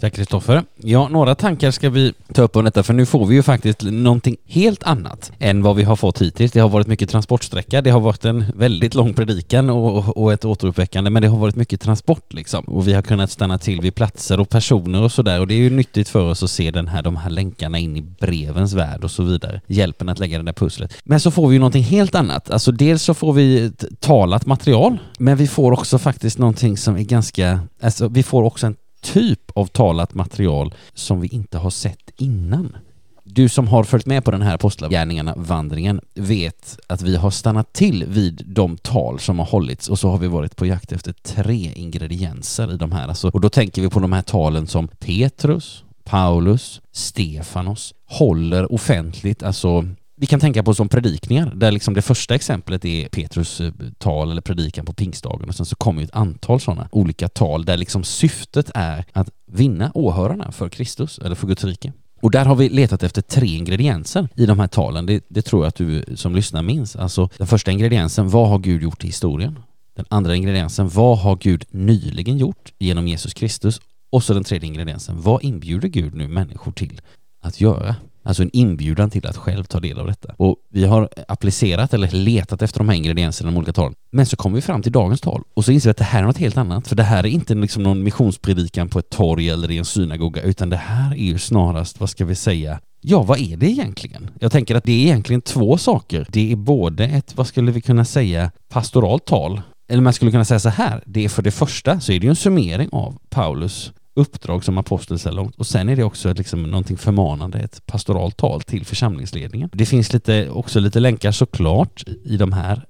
[0.00, 0.64] Tack Kristoffer.
[0.76, 3.82] Ja, några tankar ska vi ta upp om detta, för nu får vi ju faktiskt
[3.82, 6.52] någonting helt annat än vad vi har fått hittills.
[6.52, 10.44] Det har varit mycket transportsträcka, det har varit en väldigt lång predikan och, och ett
[10.44, 12.64] återuppväckande, men det har varit mycket transport liksom.
[12.64, 15.58] Och vi har kunnat stanna till vid platser och personer och sådär, och det är
[15.58, 19.04] ju nyttigt för oss att se den här, de här länkarna in i brevens värld
[19.04, 19.60] och så vidare.
[19.66, 20.94] Hjälpen att lägga det där pusslet.
[21.04, 22.50] Men så får vi ju någonting helt annat.
[22.50, 27.02] Alltså dels så får vi talat material, men vi får också faktiskt någonting som är
[27.02, 32.10] ganska, alltså vi får också en typ av talat material som vi inte har sett
[32.16, 32.76] innan.
[33.24, 38.04] Du som har följt med på den här apostlagärningarna-vandringen vet att vi har stannat till
[38.04, 41.72] vid de tal som har hållits och så har vi varit på jakt efter tre
[41.74, 43.08] ingredienser i de här.
[43.08, 49.42] Alltså, och då tänker vi på de här talen som Petrus, Paulus, Stefanos håller offentligt,
[49.42, 49.84] alltså
[50.20, 54.30] vi kan tänka på som predikningar, där liksom det första exemplet är Petrus eh, tal
[54.30, 57.76] eller predikan på pingstdagen och sen så kommer ju ett antal sådana olika tal där
[57.76, 61.92] liksom syftet är att vinna åhörarna för Kristus eller för Guds rike.
[62.20, 65.06] Och där har vi letat efter tre ingredienser i de här talen.
[65.06, 66.96] Det, det, tror jag att du som lyssnar minns.
[66.96, 69.58] Alltså den första ingrediensen, vad har Gud gjort i historien?
[69.96, 73.80] Den andra ingrediensen, vad har Gud nyligen gjort genom Jesus Kristus?
[74.10, 77.00] Och så den tredje ingrediensen, vad inbjuder Gud nu människor till
[77.42, 77.96] att göra?
[78.28, 80.34] Alltså en inbjudan till att själv ta del av detta.
[80.36, 83.94] Och vi har applicerat eller letat efter de här ingredienserna i de olika talen.
[84.10, 86.22] Men så kommer vi fram till dagens tal och så inser vi att det här
[86.22, 86.88] är något helt annat.
[86.88, 90.42] För det här är inte liksom någon missionspredikan på ett torg eller i en synagoga,
[90.42, 94.30] utan det här är ju snarast, vad ska vi säga, Ja, vad är det egentligen?
[94.40, 96.26] Jag tänker att det är egentligen två saker.
[96.30, 100.44] Det är både ett, vad skulle vi kunna säga, pastoralt tal, eller man skulle kunna
[100.44, 103.18] säga så här, det är för det första så är det ju en summering av
[103.30, 105.56] Paulus uppdrag som apostel så långt.
[105.56, 109.70] Och sen är det också liksom någonting förmanande, ett pastoralt tal till församlingsledningen.
[109.72, 112.86] Det finns lite, också lite länkar såklart i de här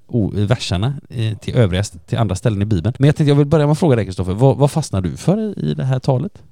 [0.46, 2.94] verserna eh, till övriga, till andra ställen i Bibeln.
[2.98, 5.16] Men jag tänkte jag vill börja med att fråga dig Kristoffer, vad, vad fastnar du
[5.16, 6.42] för i det här talet?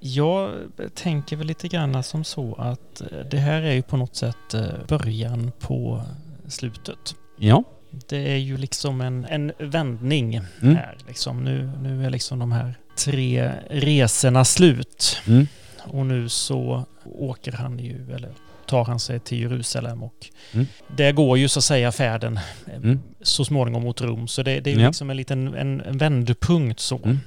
[0.00, 0.50] Jag
[0.94, 4.54] tänker väl lite grann som så att eh, det här är ju på något sätt
[4.54, 6.02] eh, början på
[6.48, 7.14] slutet.
[7.38, 7.64] Ja.
[8.08, 10.76] Det är ju liksom en, en vändning mm.
[10.76, 10.96] här.
[11.06, 11.44] Liksom.
[11.44, 15.22] Nu, nu är liksom de här tre resorna slut.
[15.26, 15.46] Mm.
[15.78, 18.30] Och nu så åker han ju, eller
[18.66, 20.66] tar han sig till Jerusalem och mm.
[20.96, 22.38] det går ju så att säga färden
[22.74, 23.00] mm.
[23.20, 24.28] så småningom mot Rom.
[24.28, 24.86] Så det, det är ja.
[24.86, 27.00] liksom en liten en, en vändpunkt så.
[27.04, 27.18] Mm.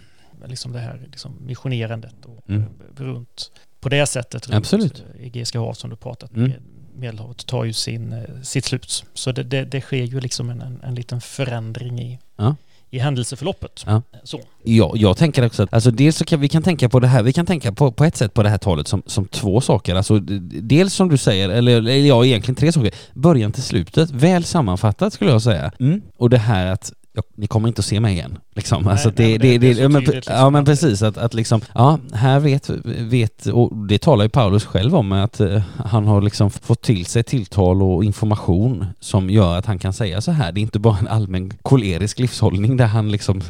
[0.45, 2.63] Liksom det här liksom missionerandet och mm.
[2.95, 5.03] runt på det sättet runt Absolut.
[5.19, 6.49] Egeiska hav som du pratat mm.
[6.49, 6.59] med.
[6.95, 9.05] Medelhavet tar ju sin, eh, sitt slut.
[9.13, 12.55] Så det, det, det sker ju liksom en, en, en liten förändring i, ja
[12.91, 13.83] i händelseförloppet.
[13.85, 14.01] Ja.
[14.23, 14.39] Så.
[14.63, 17.23] Ja, jag tänker också att, alltså dels så kan vi kan tänka på det här,
[17.23, 19.95] vi kan tänka på, på ett sätt på det här talet som, som två saker.
[19.95, 22.93] Alltså dels som du säger, eller, eller ja, egentligen tre saker.
[23.13, 25.71] Början till slutet, väl sammanfattat skulle jag säga.
[25.79, 26.01] Mm.
[26.17, 28.37] Och det här att jag, ni kommer inte att se mig igen.
[28.55, 28.83] Liksom.
[28.83, 31.01] Nej, alltså, nej, det, men det- det, det ja, men, tydligt liksom ja men precis,
[31.01, 35.39] att, att liksom, ja, här vet, vet, och det talar ju Paulus själv om, att
[35.39, 39.93] eh, han har liksom fått till sig tilltal och information som gör att han kan
[39.93, 40.51] säga så här.
[40.51, 43.41] Det är inte bara en allmän kolerisk livshållning där han liksom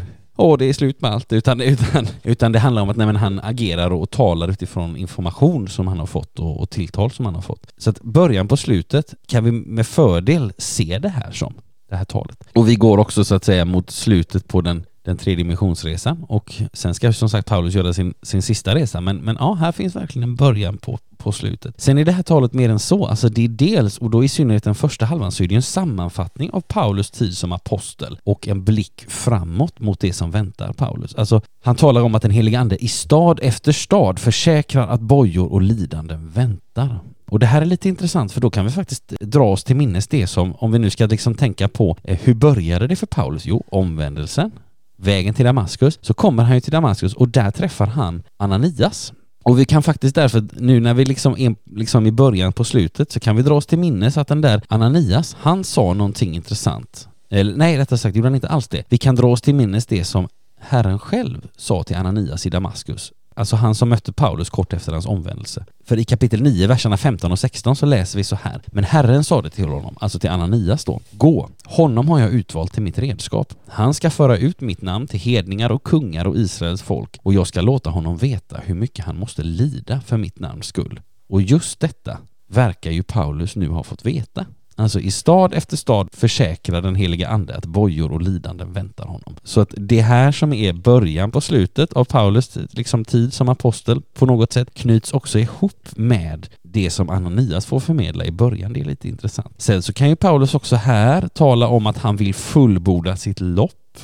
[0.42, 3.16] Åh, det är slut med allt, utan, utan, utan det handlar om att nej, men
[3.16, 7.36] han agerar och talar utifrån information som han har fått och, och tilltal som han
[7.36, 7.74] har fått.
[7.78, 11.54] Så att början på slutet kan vi med fördel se det här som,
[11.90, 12.44] det här talet.
[12.56, 16.54] Och vi går också så att säga mot slutet på den, den tredje missionsresan och
[16.74, 19.96] sen ska som sagt Paulus göra sin, sin sista resa men, men ja, här finns
[19.96, 21.82] verkligen en början på, på slutet.
[21.82, 24.28] Sen är det här talet mer än så, alltså det är dels, och då i
[24.28, 28.20] synnerhet den första halvan, så är det ju en sammanfattning av Paulus tid som apostel
[28.24, 31.16] och en blick framåt mot det som väntar Paulus.
[31.16, 35.52] Alltså, han talar om att den helige Ande i stad efter stad försäkrar att bojor
[35.52, 37.00] och lidanden väntar.
[37.32, 40.08] Och det här är lite intressant för då kan vi faktiskt dra oss till minnes
[40.08, 43.46] det som, om vi nu ska liksom tänka på eh, hur började det för Paulus?
[43.46, 44.52] Jo, omvändelsen,
[44.98, 49.14] vägen till Damaskus, så kommer han ju till Damaskus och där träffar han Ananias.
[49.44, 53.12] Och vi kan faktiskt därför, nu när vi liksom är liksom i början på slutet,
[53.12, 57.08] så kan vi dra oss till minnes att den där Ananias, han sa någonting intressant.
[57.30, 58.84] Eller nej, rättare sagt gjorde han inte alls det.
[58.90, 60.28] Vi kan dra oss till minnes det som
[60.60, 63.12] Herren själv sa till Ananias i Damaskus.
[63.40, 65.66] Alltså han som mötte Paulus kort efter hans omvändelse.
[65.84, 68.62] För i kapitel 9, verserna 15 och 16 så läser vi så här.
[68.68, 71.00] Men Herren sa det till honom, alltså till Ananias då.
[71.12, 73.54] Gå, honom har jag utvalt till mitt redskap.
[73.68, 77.48] Han ska föra ut mitt namn till hedningar och kungar och Israels folk och jag
[77.48, 81.00] ska låta honom veta hur mycket han måste lida för mitt namns skull.
[81.30, 84.46] Och just detta verkar ju Paulus nu ha fått veta.
[84.80, 89.36] Alltså i stad efter stad försäkrar den heliga ande att bojor och lidanden väntar honom.
[89.44, 94.02] Så att det här som är början på slutet av Paulus liksom tid som apostel
[94.14, 98.74] på något sätt knyts också ihop med det som Ananias får förmedla i början.
[98.74, 99.54] Det är lite intressant.
[99.58, 104.00] Sen så kan ju Paulus också här tala om att han vill fullborda sitt lopp.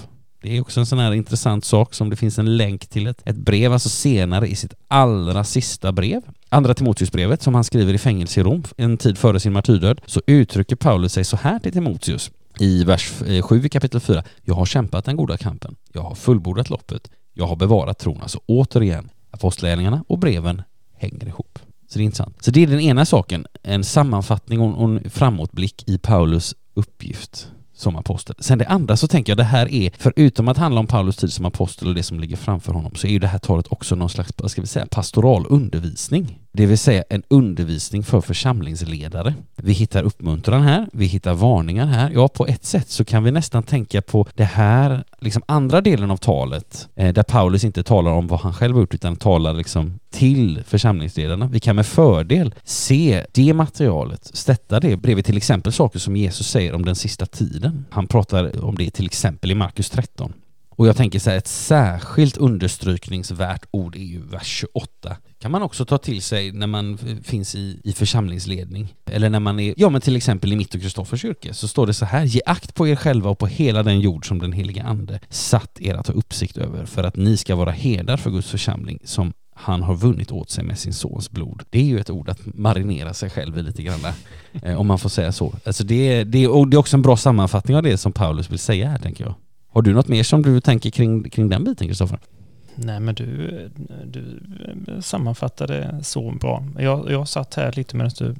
[0.45, 3.21] Det är också en sån här intressant sak som det finns en länk till ett,
[3.25, 6.21] ett brev, alltså senare i sitt allra sista brev.
[6.49, 10.21] Andra Timoteusbrevet som han skriver i fängelse i Rom en tid före sin martyrdöd så
[10.27, 14.23] uttrycker Paulus sig så här till Timoteus i vers eh, 7 i kapitel 4.
[14.41, 15.75] Jag har kämpat den goda kampen.
[15.93, 17.12] Jag har fullbordat loppet.
[17.34, 18.21] Jag har bevarat tron.
[18.21, 20.62] Alltså återigen, apostlagärningarna och breven
[20.93, 21.60] hänger ihop.
[21.88, 22.43] Så det är intressant.
[22.43, 27.47] Så det är den ena saken, en sammanfattning och och en framåtblick i Paulus uppgift
[27.75, 28.35] som apostel.
[28.39, 31.33] Sen det andra så tänker jag det här är, förutom att handla om Paulus tid
[31.33, 33.95] som apostel och det som ligger framför honom, så är ju det här talet också
[33.95, 36.39] någon slags, vad ska vi säga, pastoral undervisning.
[36.55, 39.33] Det vill säga en undervisning för församlingsledare.
[39.55, 42.11] Vi hittar uppmuntran här, vi hittar varningar här.
[42.13, 46.11] Ja, på ett sätt så kan vi nästan tänka på det här, liksom andra delen
[46.11, 49.53] av talet, eh, där Paulus inte talar om vad han själv har gjort, utan talar
[49.53, 51.47] liksom till församlingsledarna.
[51.47, 56.47] Vi kan med fördel se det materialet, sätta det bredvid till exempel saker som Jesus
[56.47, 57.85] säger om den sista tiden.
[57.89, 60.33] Han pratar om det till exempel i Markus 13.
[60.77, 65.17] Och jag tänker så här, ett särskilt understrykningsvärt ord är ju vers 28.
[65.39, 68.93] kan man också ta till sig när man finns i, i församlingsledning.
[69.11, 71.88] Eller när man är, ja men till exempel i mitt och Kristoffers kyrka, så står
[71.88, 74.51] det så här, ge akt på er själva och på hela den jord som den
[74.51, 78.29] helige ande satt er att ha uppsikt över, för att ni ska vara herdar för
[78.31, 81.63] Guds församling som han har vunnit åt sig med sin sons blod.
[81.69, 83.99] Det är ju ett ord att marinera sig själv i lite grann,
[84.63, 85.53] eh, om man får säga så.
[85.65, 88.11] Alltså det, är- det, är- och det är också en bra sammanfattning av det som
[88.11, 89.35] Paulus vill säga här, tänker jag.
[89.75, 92.19] Har du något mer som du tänker kring, kring den biten, Kristoffer?
[92.75, 93.69] Nej men du,
[94.05, 94.41] du
[95.01, 96.67] sammanfattade så bra.
[96.79, 98.35] Jag, jag satt här lite medan du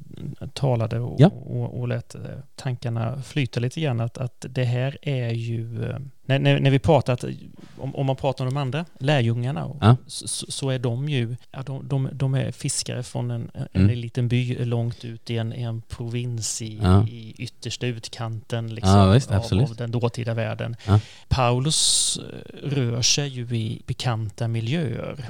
[0.52, 1.26] talade och, Ja.
[1.28, 2.16] och, och lät
[2.56, 4.00] tankarna flyta lite grann.
[4.00, 5.96] Att, att det här är ju, eh,
[6.26, 7.24] när, när, när vi pratar, att,
[7.78, 9.96] om, om man pratar om de andra lärjungarna, Ja.
[10.06, 13.98] så, så är de ju, ja, de, de, de är fiskare från en, en Mm.
[13.98, 17.06] liten by långt ut i en, en provins i, Ja.
[17.08, 20.76] i yttersta utkanten liksom, visst, av, av den dåtida världen.
[21.28, 25.24] Paulus eh, rör sig ju i bekanta miljöer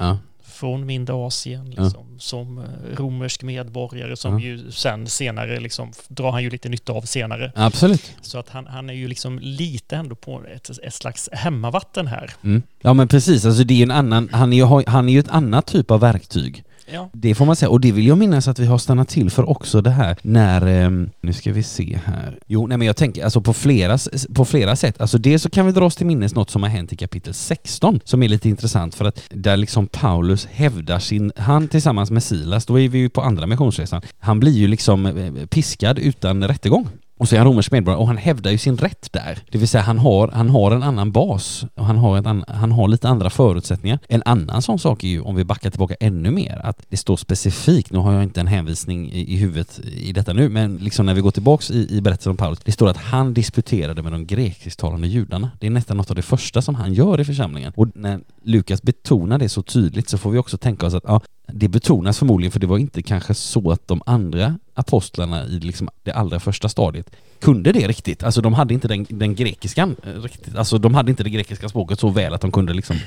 [0.57, 2.63] från mindre Asien liksom, som eh,
[2.97, 4.45] romersk medborgare som Ja.
[4.45, 7.51] ju sen senare liksom, drar han ju lite nytta av senare.
[7.55, 8.11] absolut.
[8.21, 12.31] Så att han, han är ju liksom lite ändå på ett, ett slags hemmavatten här.
[12.43, 12.61] Mm.
[12.81, 15.29] Ja men precis, alltså det är en annan, han är ju, han är ju ett
[15.29, 16.63] annat typ av verktyg.
[16.93, 17.09] Ja.
[17.13, 19.49] Det får man säga, och det vill jag minnas att vi har stannat till för
[19.49, 22.39] också det här när, ehm, nu ska vi se här.
[22.47, 23.97] Jo, nej men jag tänker alltså på flera,
[24.33, 25.01] på flera sätt.
[25.01, 27.33] Alltså dels så kan vi dra oss till minnes något som har hänt i kapitel
[27.33, 32.23] 16 som är lite intressant för att där liksom Paulus hävdar sin, han tillsammans med
[32.23, 36.43] Silas, då är vi ju på andra missionsresan, han blir ju liksom eh, piskad utan
[36.43, 36.87] rättegång.
[37.17, 39.39] Och så är han romersk medborgare och han hävdar ju sin rätt där.
[39.51, 42.43] Det vill säga han har, han har en annan bas och han har, ett an,
[42.47, 43.99] han har lite andra förutsättningar.
[44.07, 47.17] En annan sån sak är ju, om vi backar tillbaka ännu mer, att det står
[47.17, 51.05] specifikt, nu har jag inte en hänvisning i, i huvudet i detta nu, men liksom
[51.05, 54.11] när vi går tillbaks i, i berättelsen om Paulus, det står att han disputerade med
[54.11, 55.51] de grekisktalande judarna.
[55.59, 57.73] Det är nästan något av det första som han gör i församlingen.
[57.75, 61.21] Och när Lukas betonar det så tydligt så får vi också tänka oss att ja,
[61.53, 65.89] det betonas förmodligen för det var inte kanske så att de andra apostlarna i liksom
[66.03, 68.23] det allra första stadiet kunde det riktigt.
[68.23, 70.55] Alltså de hade inte den, den grekiskan eh, riktigt.
[70.55, 72.97] Alltså de hade inte det grekiska språket så väl att de kunde liksom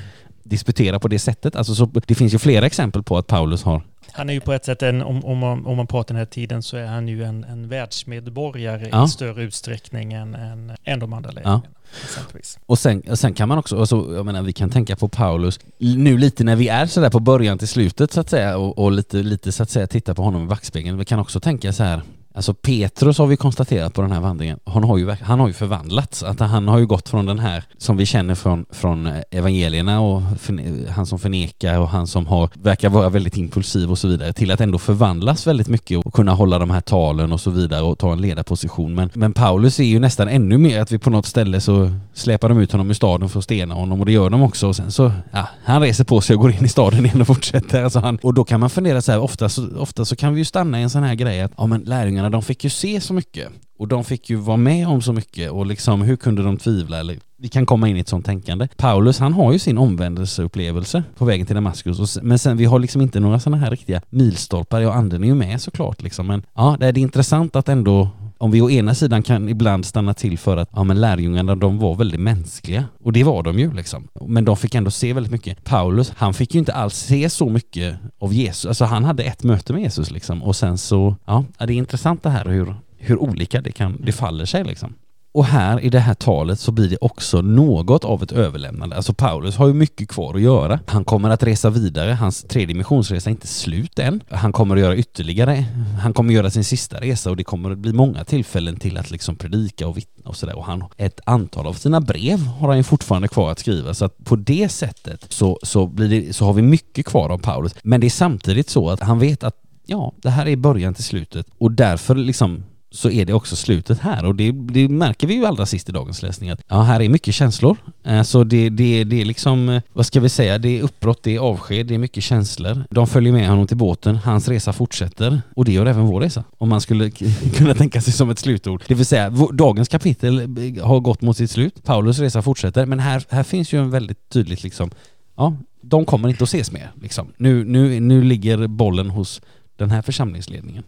[0.43, 1.55] disputera på det sättet.
[1.55, 3.83] Alltså så, det finns ju flera exempel på att Paulus har
[4.13, 6.25] han är ju på ett sätt, en, om, om, man, om man pratar den här
[6.25, 9.05] tiden, så är han ju en, en världsmedborgare Ja.
[9.05, 11.35] i större utsträckning än, än, än de andra Ja.
[11.35, 11.61] lärjungarna.
[12.03, 12.59] Exempelvis.
[12.65, 16.17] Och sen, sen kan man också, alltså, jag menar vi kan tänka på Paulus nu
[16.17, 19.17] lite när vi är sådär på början till slutet så att säga och, och lite,
[19.17, 20.97] lite så att säga titta på honom i backspegeln.
[20.97, 22.01] Vi kan också tänka så här
[22.33, 25.53] Alltså Petrus har vi konstaterat på den här vandringen, han har ju, han har ju
[25.53, 26.23] förvandlats.
[26.23, 30.01] Att han har ju gått från den här som vi känner från, från eh, evangelierna
[30.01, 34.07] och förne- han som förnekar och han som har, verkar vara väldigt impulsiv och så
[34.07, 37.49] vidare till att ändå förvandlas väldigt mycket och kunna hålla de här talen och så
[37.49, 38.95] vidare och ta en ledarposition.
[38.95, 42.49] Men, men Paulus är ju nästan ännu mer att vi på något ställe så släpar
[42.49, 44.75] de ut honom ur staden för att stena honom och det gör de också och
[44.75, 47.83] sen så, ja, han reser på sig och går in i staden igen och fortsätter.
[47.83, 50.41] Alltså han, och då kan man fundera så här, ofta så, ofta så kan vi
[50.41, 51.83] ju stanna i en sån här grej att ja men
[52.21, 53.49] lärjungarna de fick ju se så mycket.
[53.79, 55.51] Och de fick ju vara med om så mycket.
[55.51, 56.99] Och liksom hur kunde de tvivla?
[56.99, 58.67] Eller vi kan komma in i ett sånt tänkande.
[58.77, 61.99] Paulus han har ju sin omvändelseupplevelse på vägen till Damaskus.
[61.99, 64.81] Och, men sen vi har liksom inte några sådana här riktiga milstolpar.
[64.81, 66.27] Ja anden är ju med såklart liksom.
[66.27, 68.09] Men ja det är intressant att ändå
[68.41, 71.79] om vi å ena sidan kan ibland stanna till för att ja, men lärjungarna de
[71.79, 74.07] var väldigt mänskliga och det var de ju liksom.
[74.21, 75.63] Men de fick ändå se väldigt mycket.
[75.63, 78.65] Paulus, han fick ju inte alls se så mycket av Jesus.
[78.65, 82.23] Alltså han hade ett möte med Jesus liksom och sen så, ja, det är intressant
[82.23, 84.93] det här hur, hur olika det kan, det faller sig liksom.
[85.33, 88.95] Och här i det här talet så blir det också något av ett överlämnande.
[88.95, 90.79] Alltså Paulus har ju mycket kvar att göra.
[90.87, 92.11] Han kommer att resa vidare.
[92.11, 94.23] Hans tredje missionsresa är inte slut än.
[94.29, 95.65] Han kommer att göra ytterligare.
[96.01, 98.97] Han kommer att göra sin sista resa och det kommer att bli många tillfällen till
[98.97, 100.57] att liksom predika och vittna och sådär.
[100.57, 103.93] Och han, ett antal av sina brev har han ju fortfarande kvar att skriva.
[103.93, 107.37] Så att på det sättet så, så, blir det, så har vi mycket kvar av
[107.37, 107.75] Paulus.
[107.83, 109.55] Men det är samtidigt så att han vet att
[109.85, 113.99] ja, det här är början till slutet och därför liksom så är det också slutet
[113.99, 117.01] här och det, det märker vi ju allra sist i dagens läsning att ja, här
[117.01, 117.77] är mycket känslor.
[118.03, 121.23] Eh, så det, det, det är liksom, eh, vad ska vi säga, det är uppbrott,
[121.23, 122.83] det är avsked, det är mycket känslor.
[122.89, 126.43] De följer med honom till båten, hans resa fortsätter och det gör även vår resa.
[126.57, 127.11] Om man skulle
[127.55, 128.83] kunna tänka sig som ett slutord.
[128.87, 132.99] Det vill säga, dagens kapitel eh, har gått mot sitt slut, Paulus resa fortsätter, men
[132.99, 134.91] här, här finns ju en väldigt tydligt liksom,
[135.35, 136.91] ja, de kommer inte att ses mer.
[137.01, 137.33] Liksom.
[137.37, 139.41] Nu, nu, nu ligger bollen hos
[139.75, 140.83] den här församlingsledningen.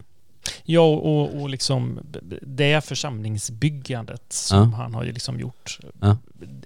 [0.64, 2.00] Ja, och, och liksom
[2.42, 4.76] det församlingsbyggandet som Ja.
[4.76, 5.78] han har liksom gjort.
[6.00, 6.16] Ja.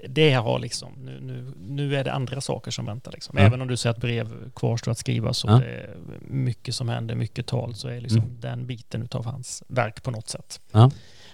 [0.08, 3.38] Det har liksom, nu, nu, nu är det andra saker som väntar liksom.
[3.38, 3.44] Ja.
[3.44, 7.14] Även om du säger att brev kvarstår att skriva så det är mycket som händer,
[7.14, 8.40] mycket tal, så är liksom Mm.
[8.40, 10.60] den biten utav hans verk på något sätt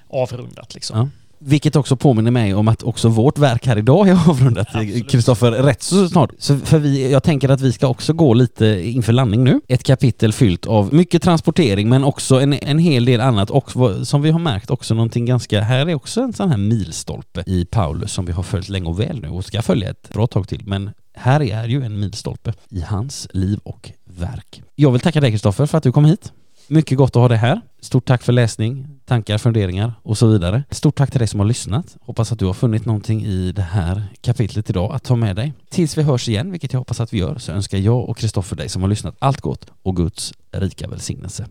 [0.08, 1.10] avrundat liksom.
[1.46, 4.68] Vilket också påminner mig om att också vårt verk här idag är avrundat.
[5.08, 6.30] Kristoffer, rätt så snart.
[6.38, 9.60] Så för vi, jag tänker att vi ska också gå lite inför landning nu.
[9.68, 13.70] Ett kapitel fyllt av mycket transportering men också en, en hel del annat och
[14.06, 17.64] som vi har märkt också någonting ganska, här är också en sån här milstolpe i
[17.64, 20.48] Paulus som vi har följt länge och väl nu och ska följa ett bra tag
[20.48, 20.62] till.
[20.66, 24.62] Men här är ju en milstolpe i hans liv och verk.
[24.74, 26.32] Jag vill tacka dig Kristoffer för att du kom hit.
[26.68, 27.60] Mycket gott att ha dig här.
[27.80, 30.62] Stort tack för läsning, tankar, funderingar och så vidare.
[30.70, 31.96] Stort tack till dig som har lyssnat.
[32.00, 35.52] Hoppas att du har funnit någonting i det här kapitlet idag att ta med dig.
[35.70, 38.56] Tills vi hörs igen, vilket jag hoppas att vi gör, så önskar jag och Kristoffer
[38.56, 41.46] dig som har lyssnat allt gott och Guds rika välsignelse.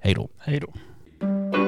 [0.00, 0.28] Hej då!
[0.38, 1.67] Hej då.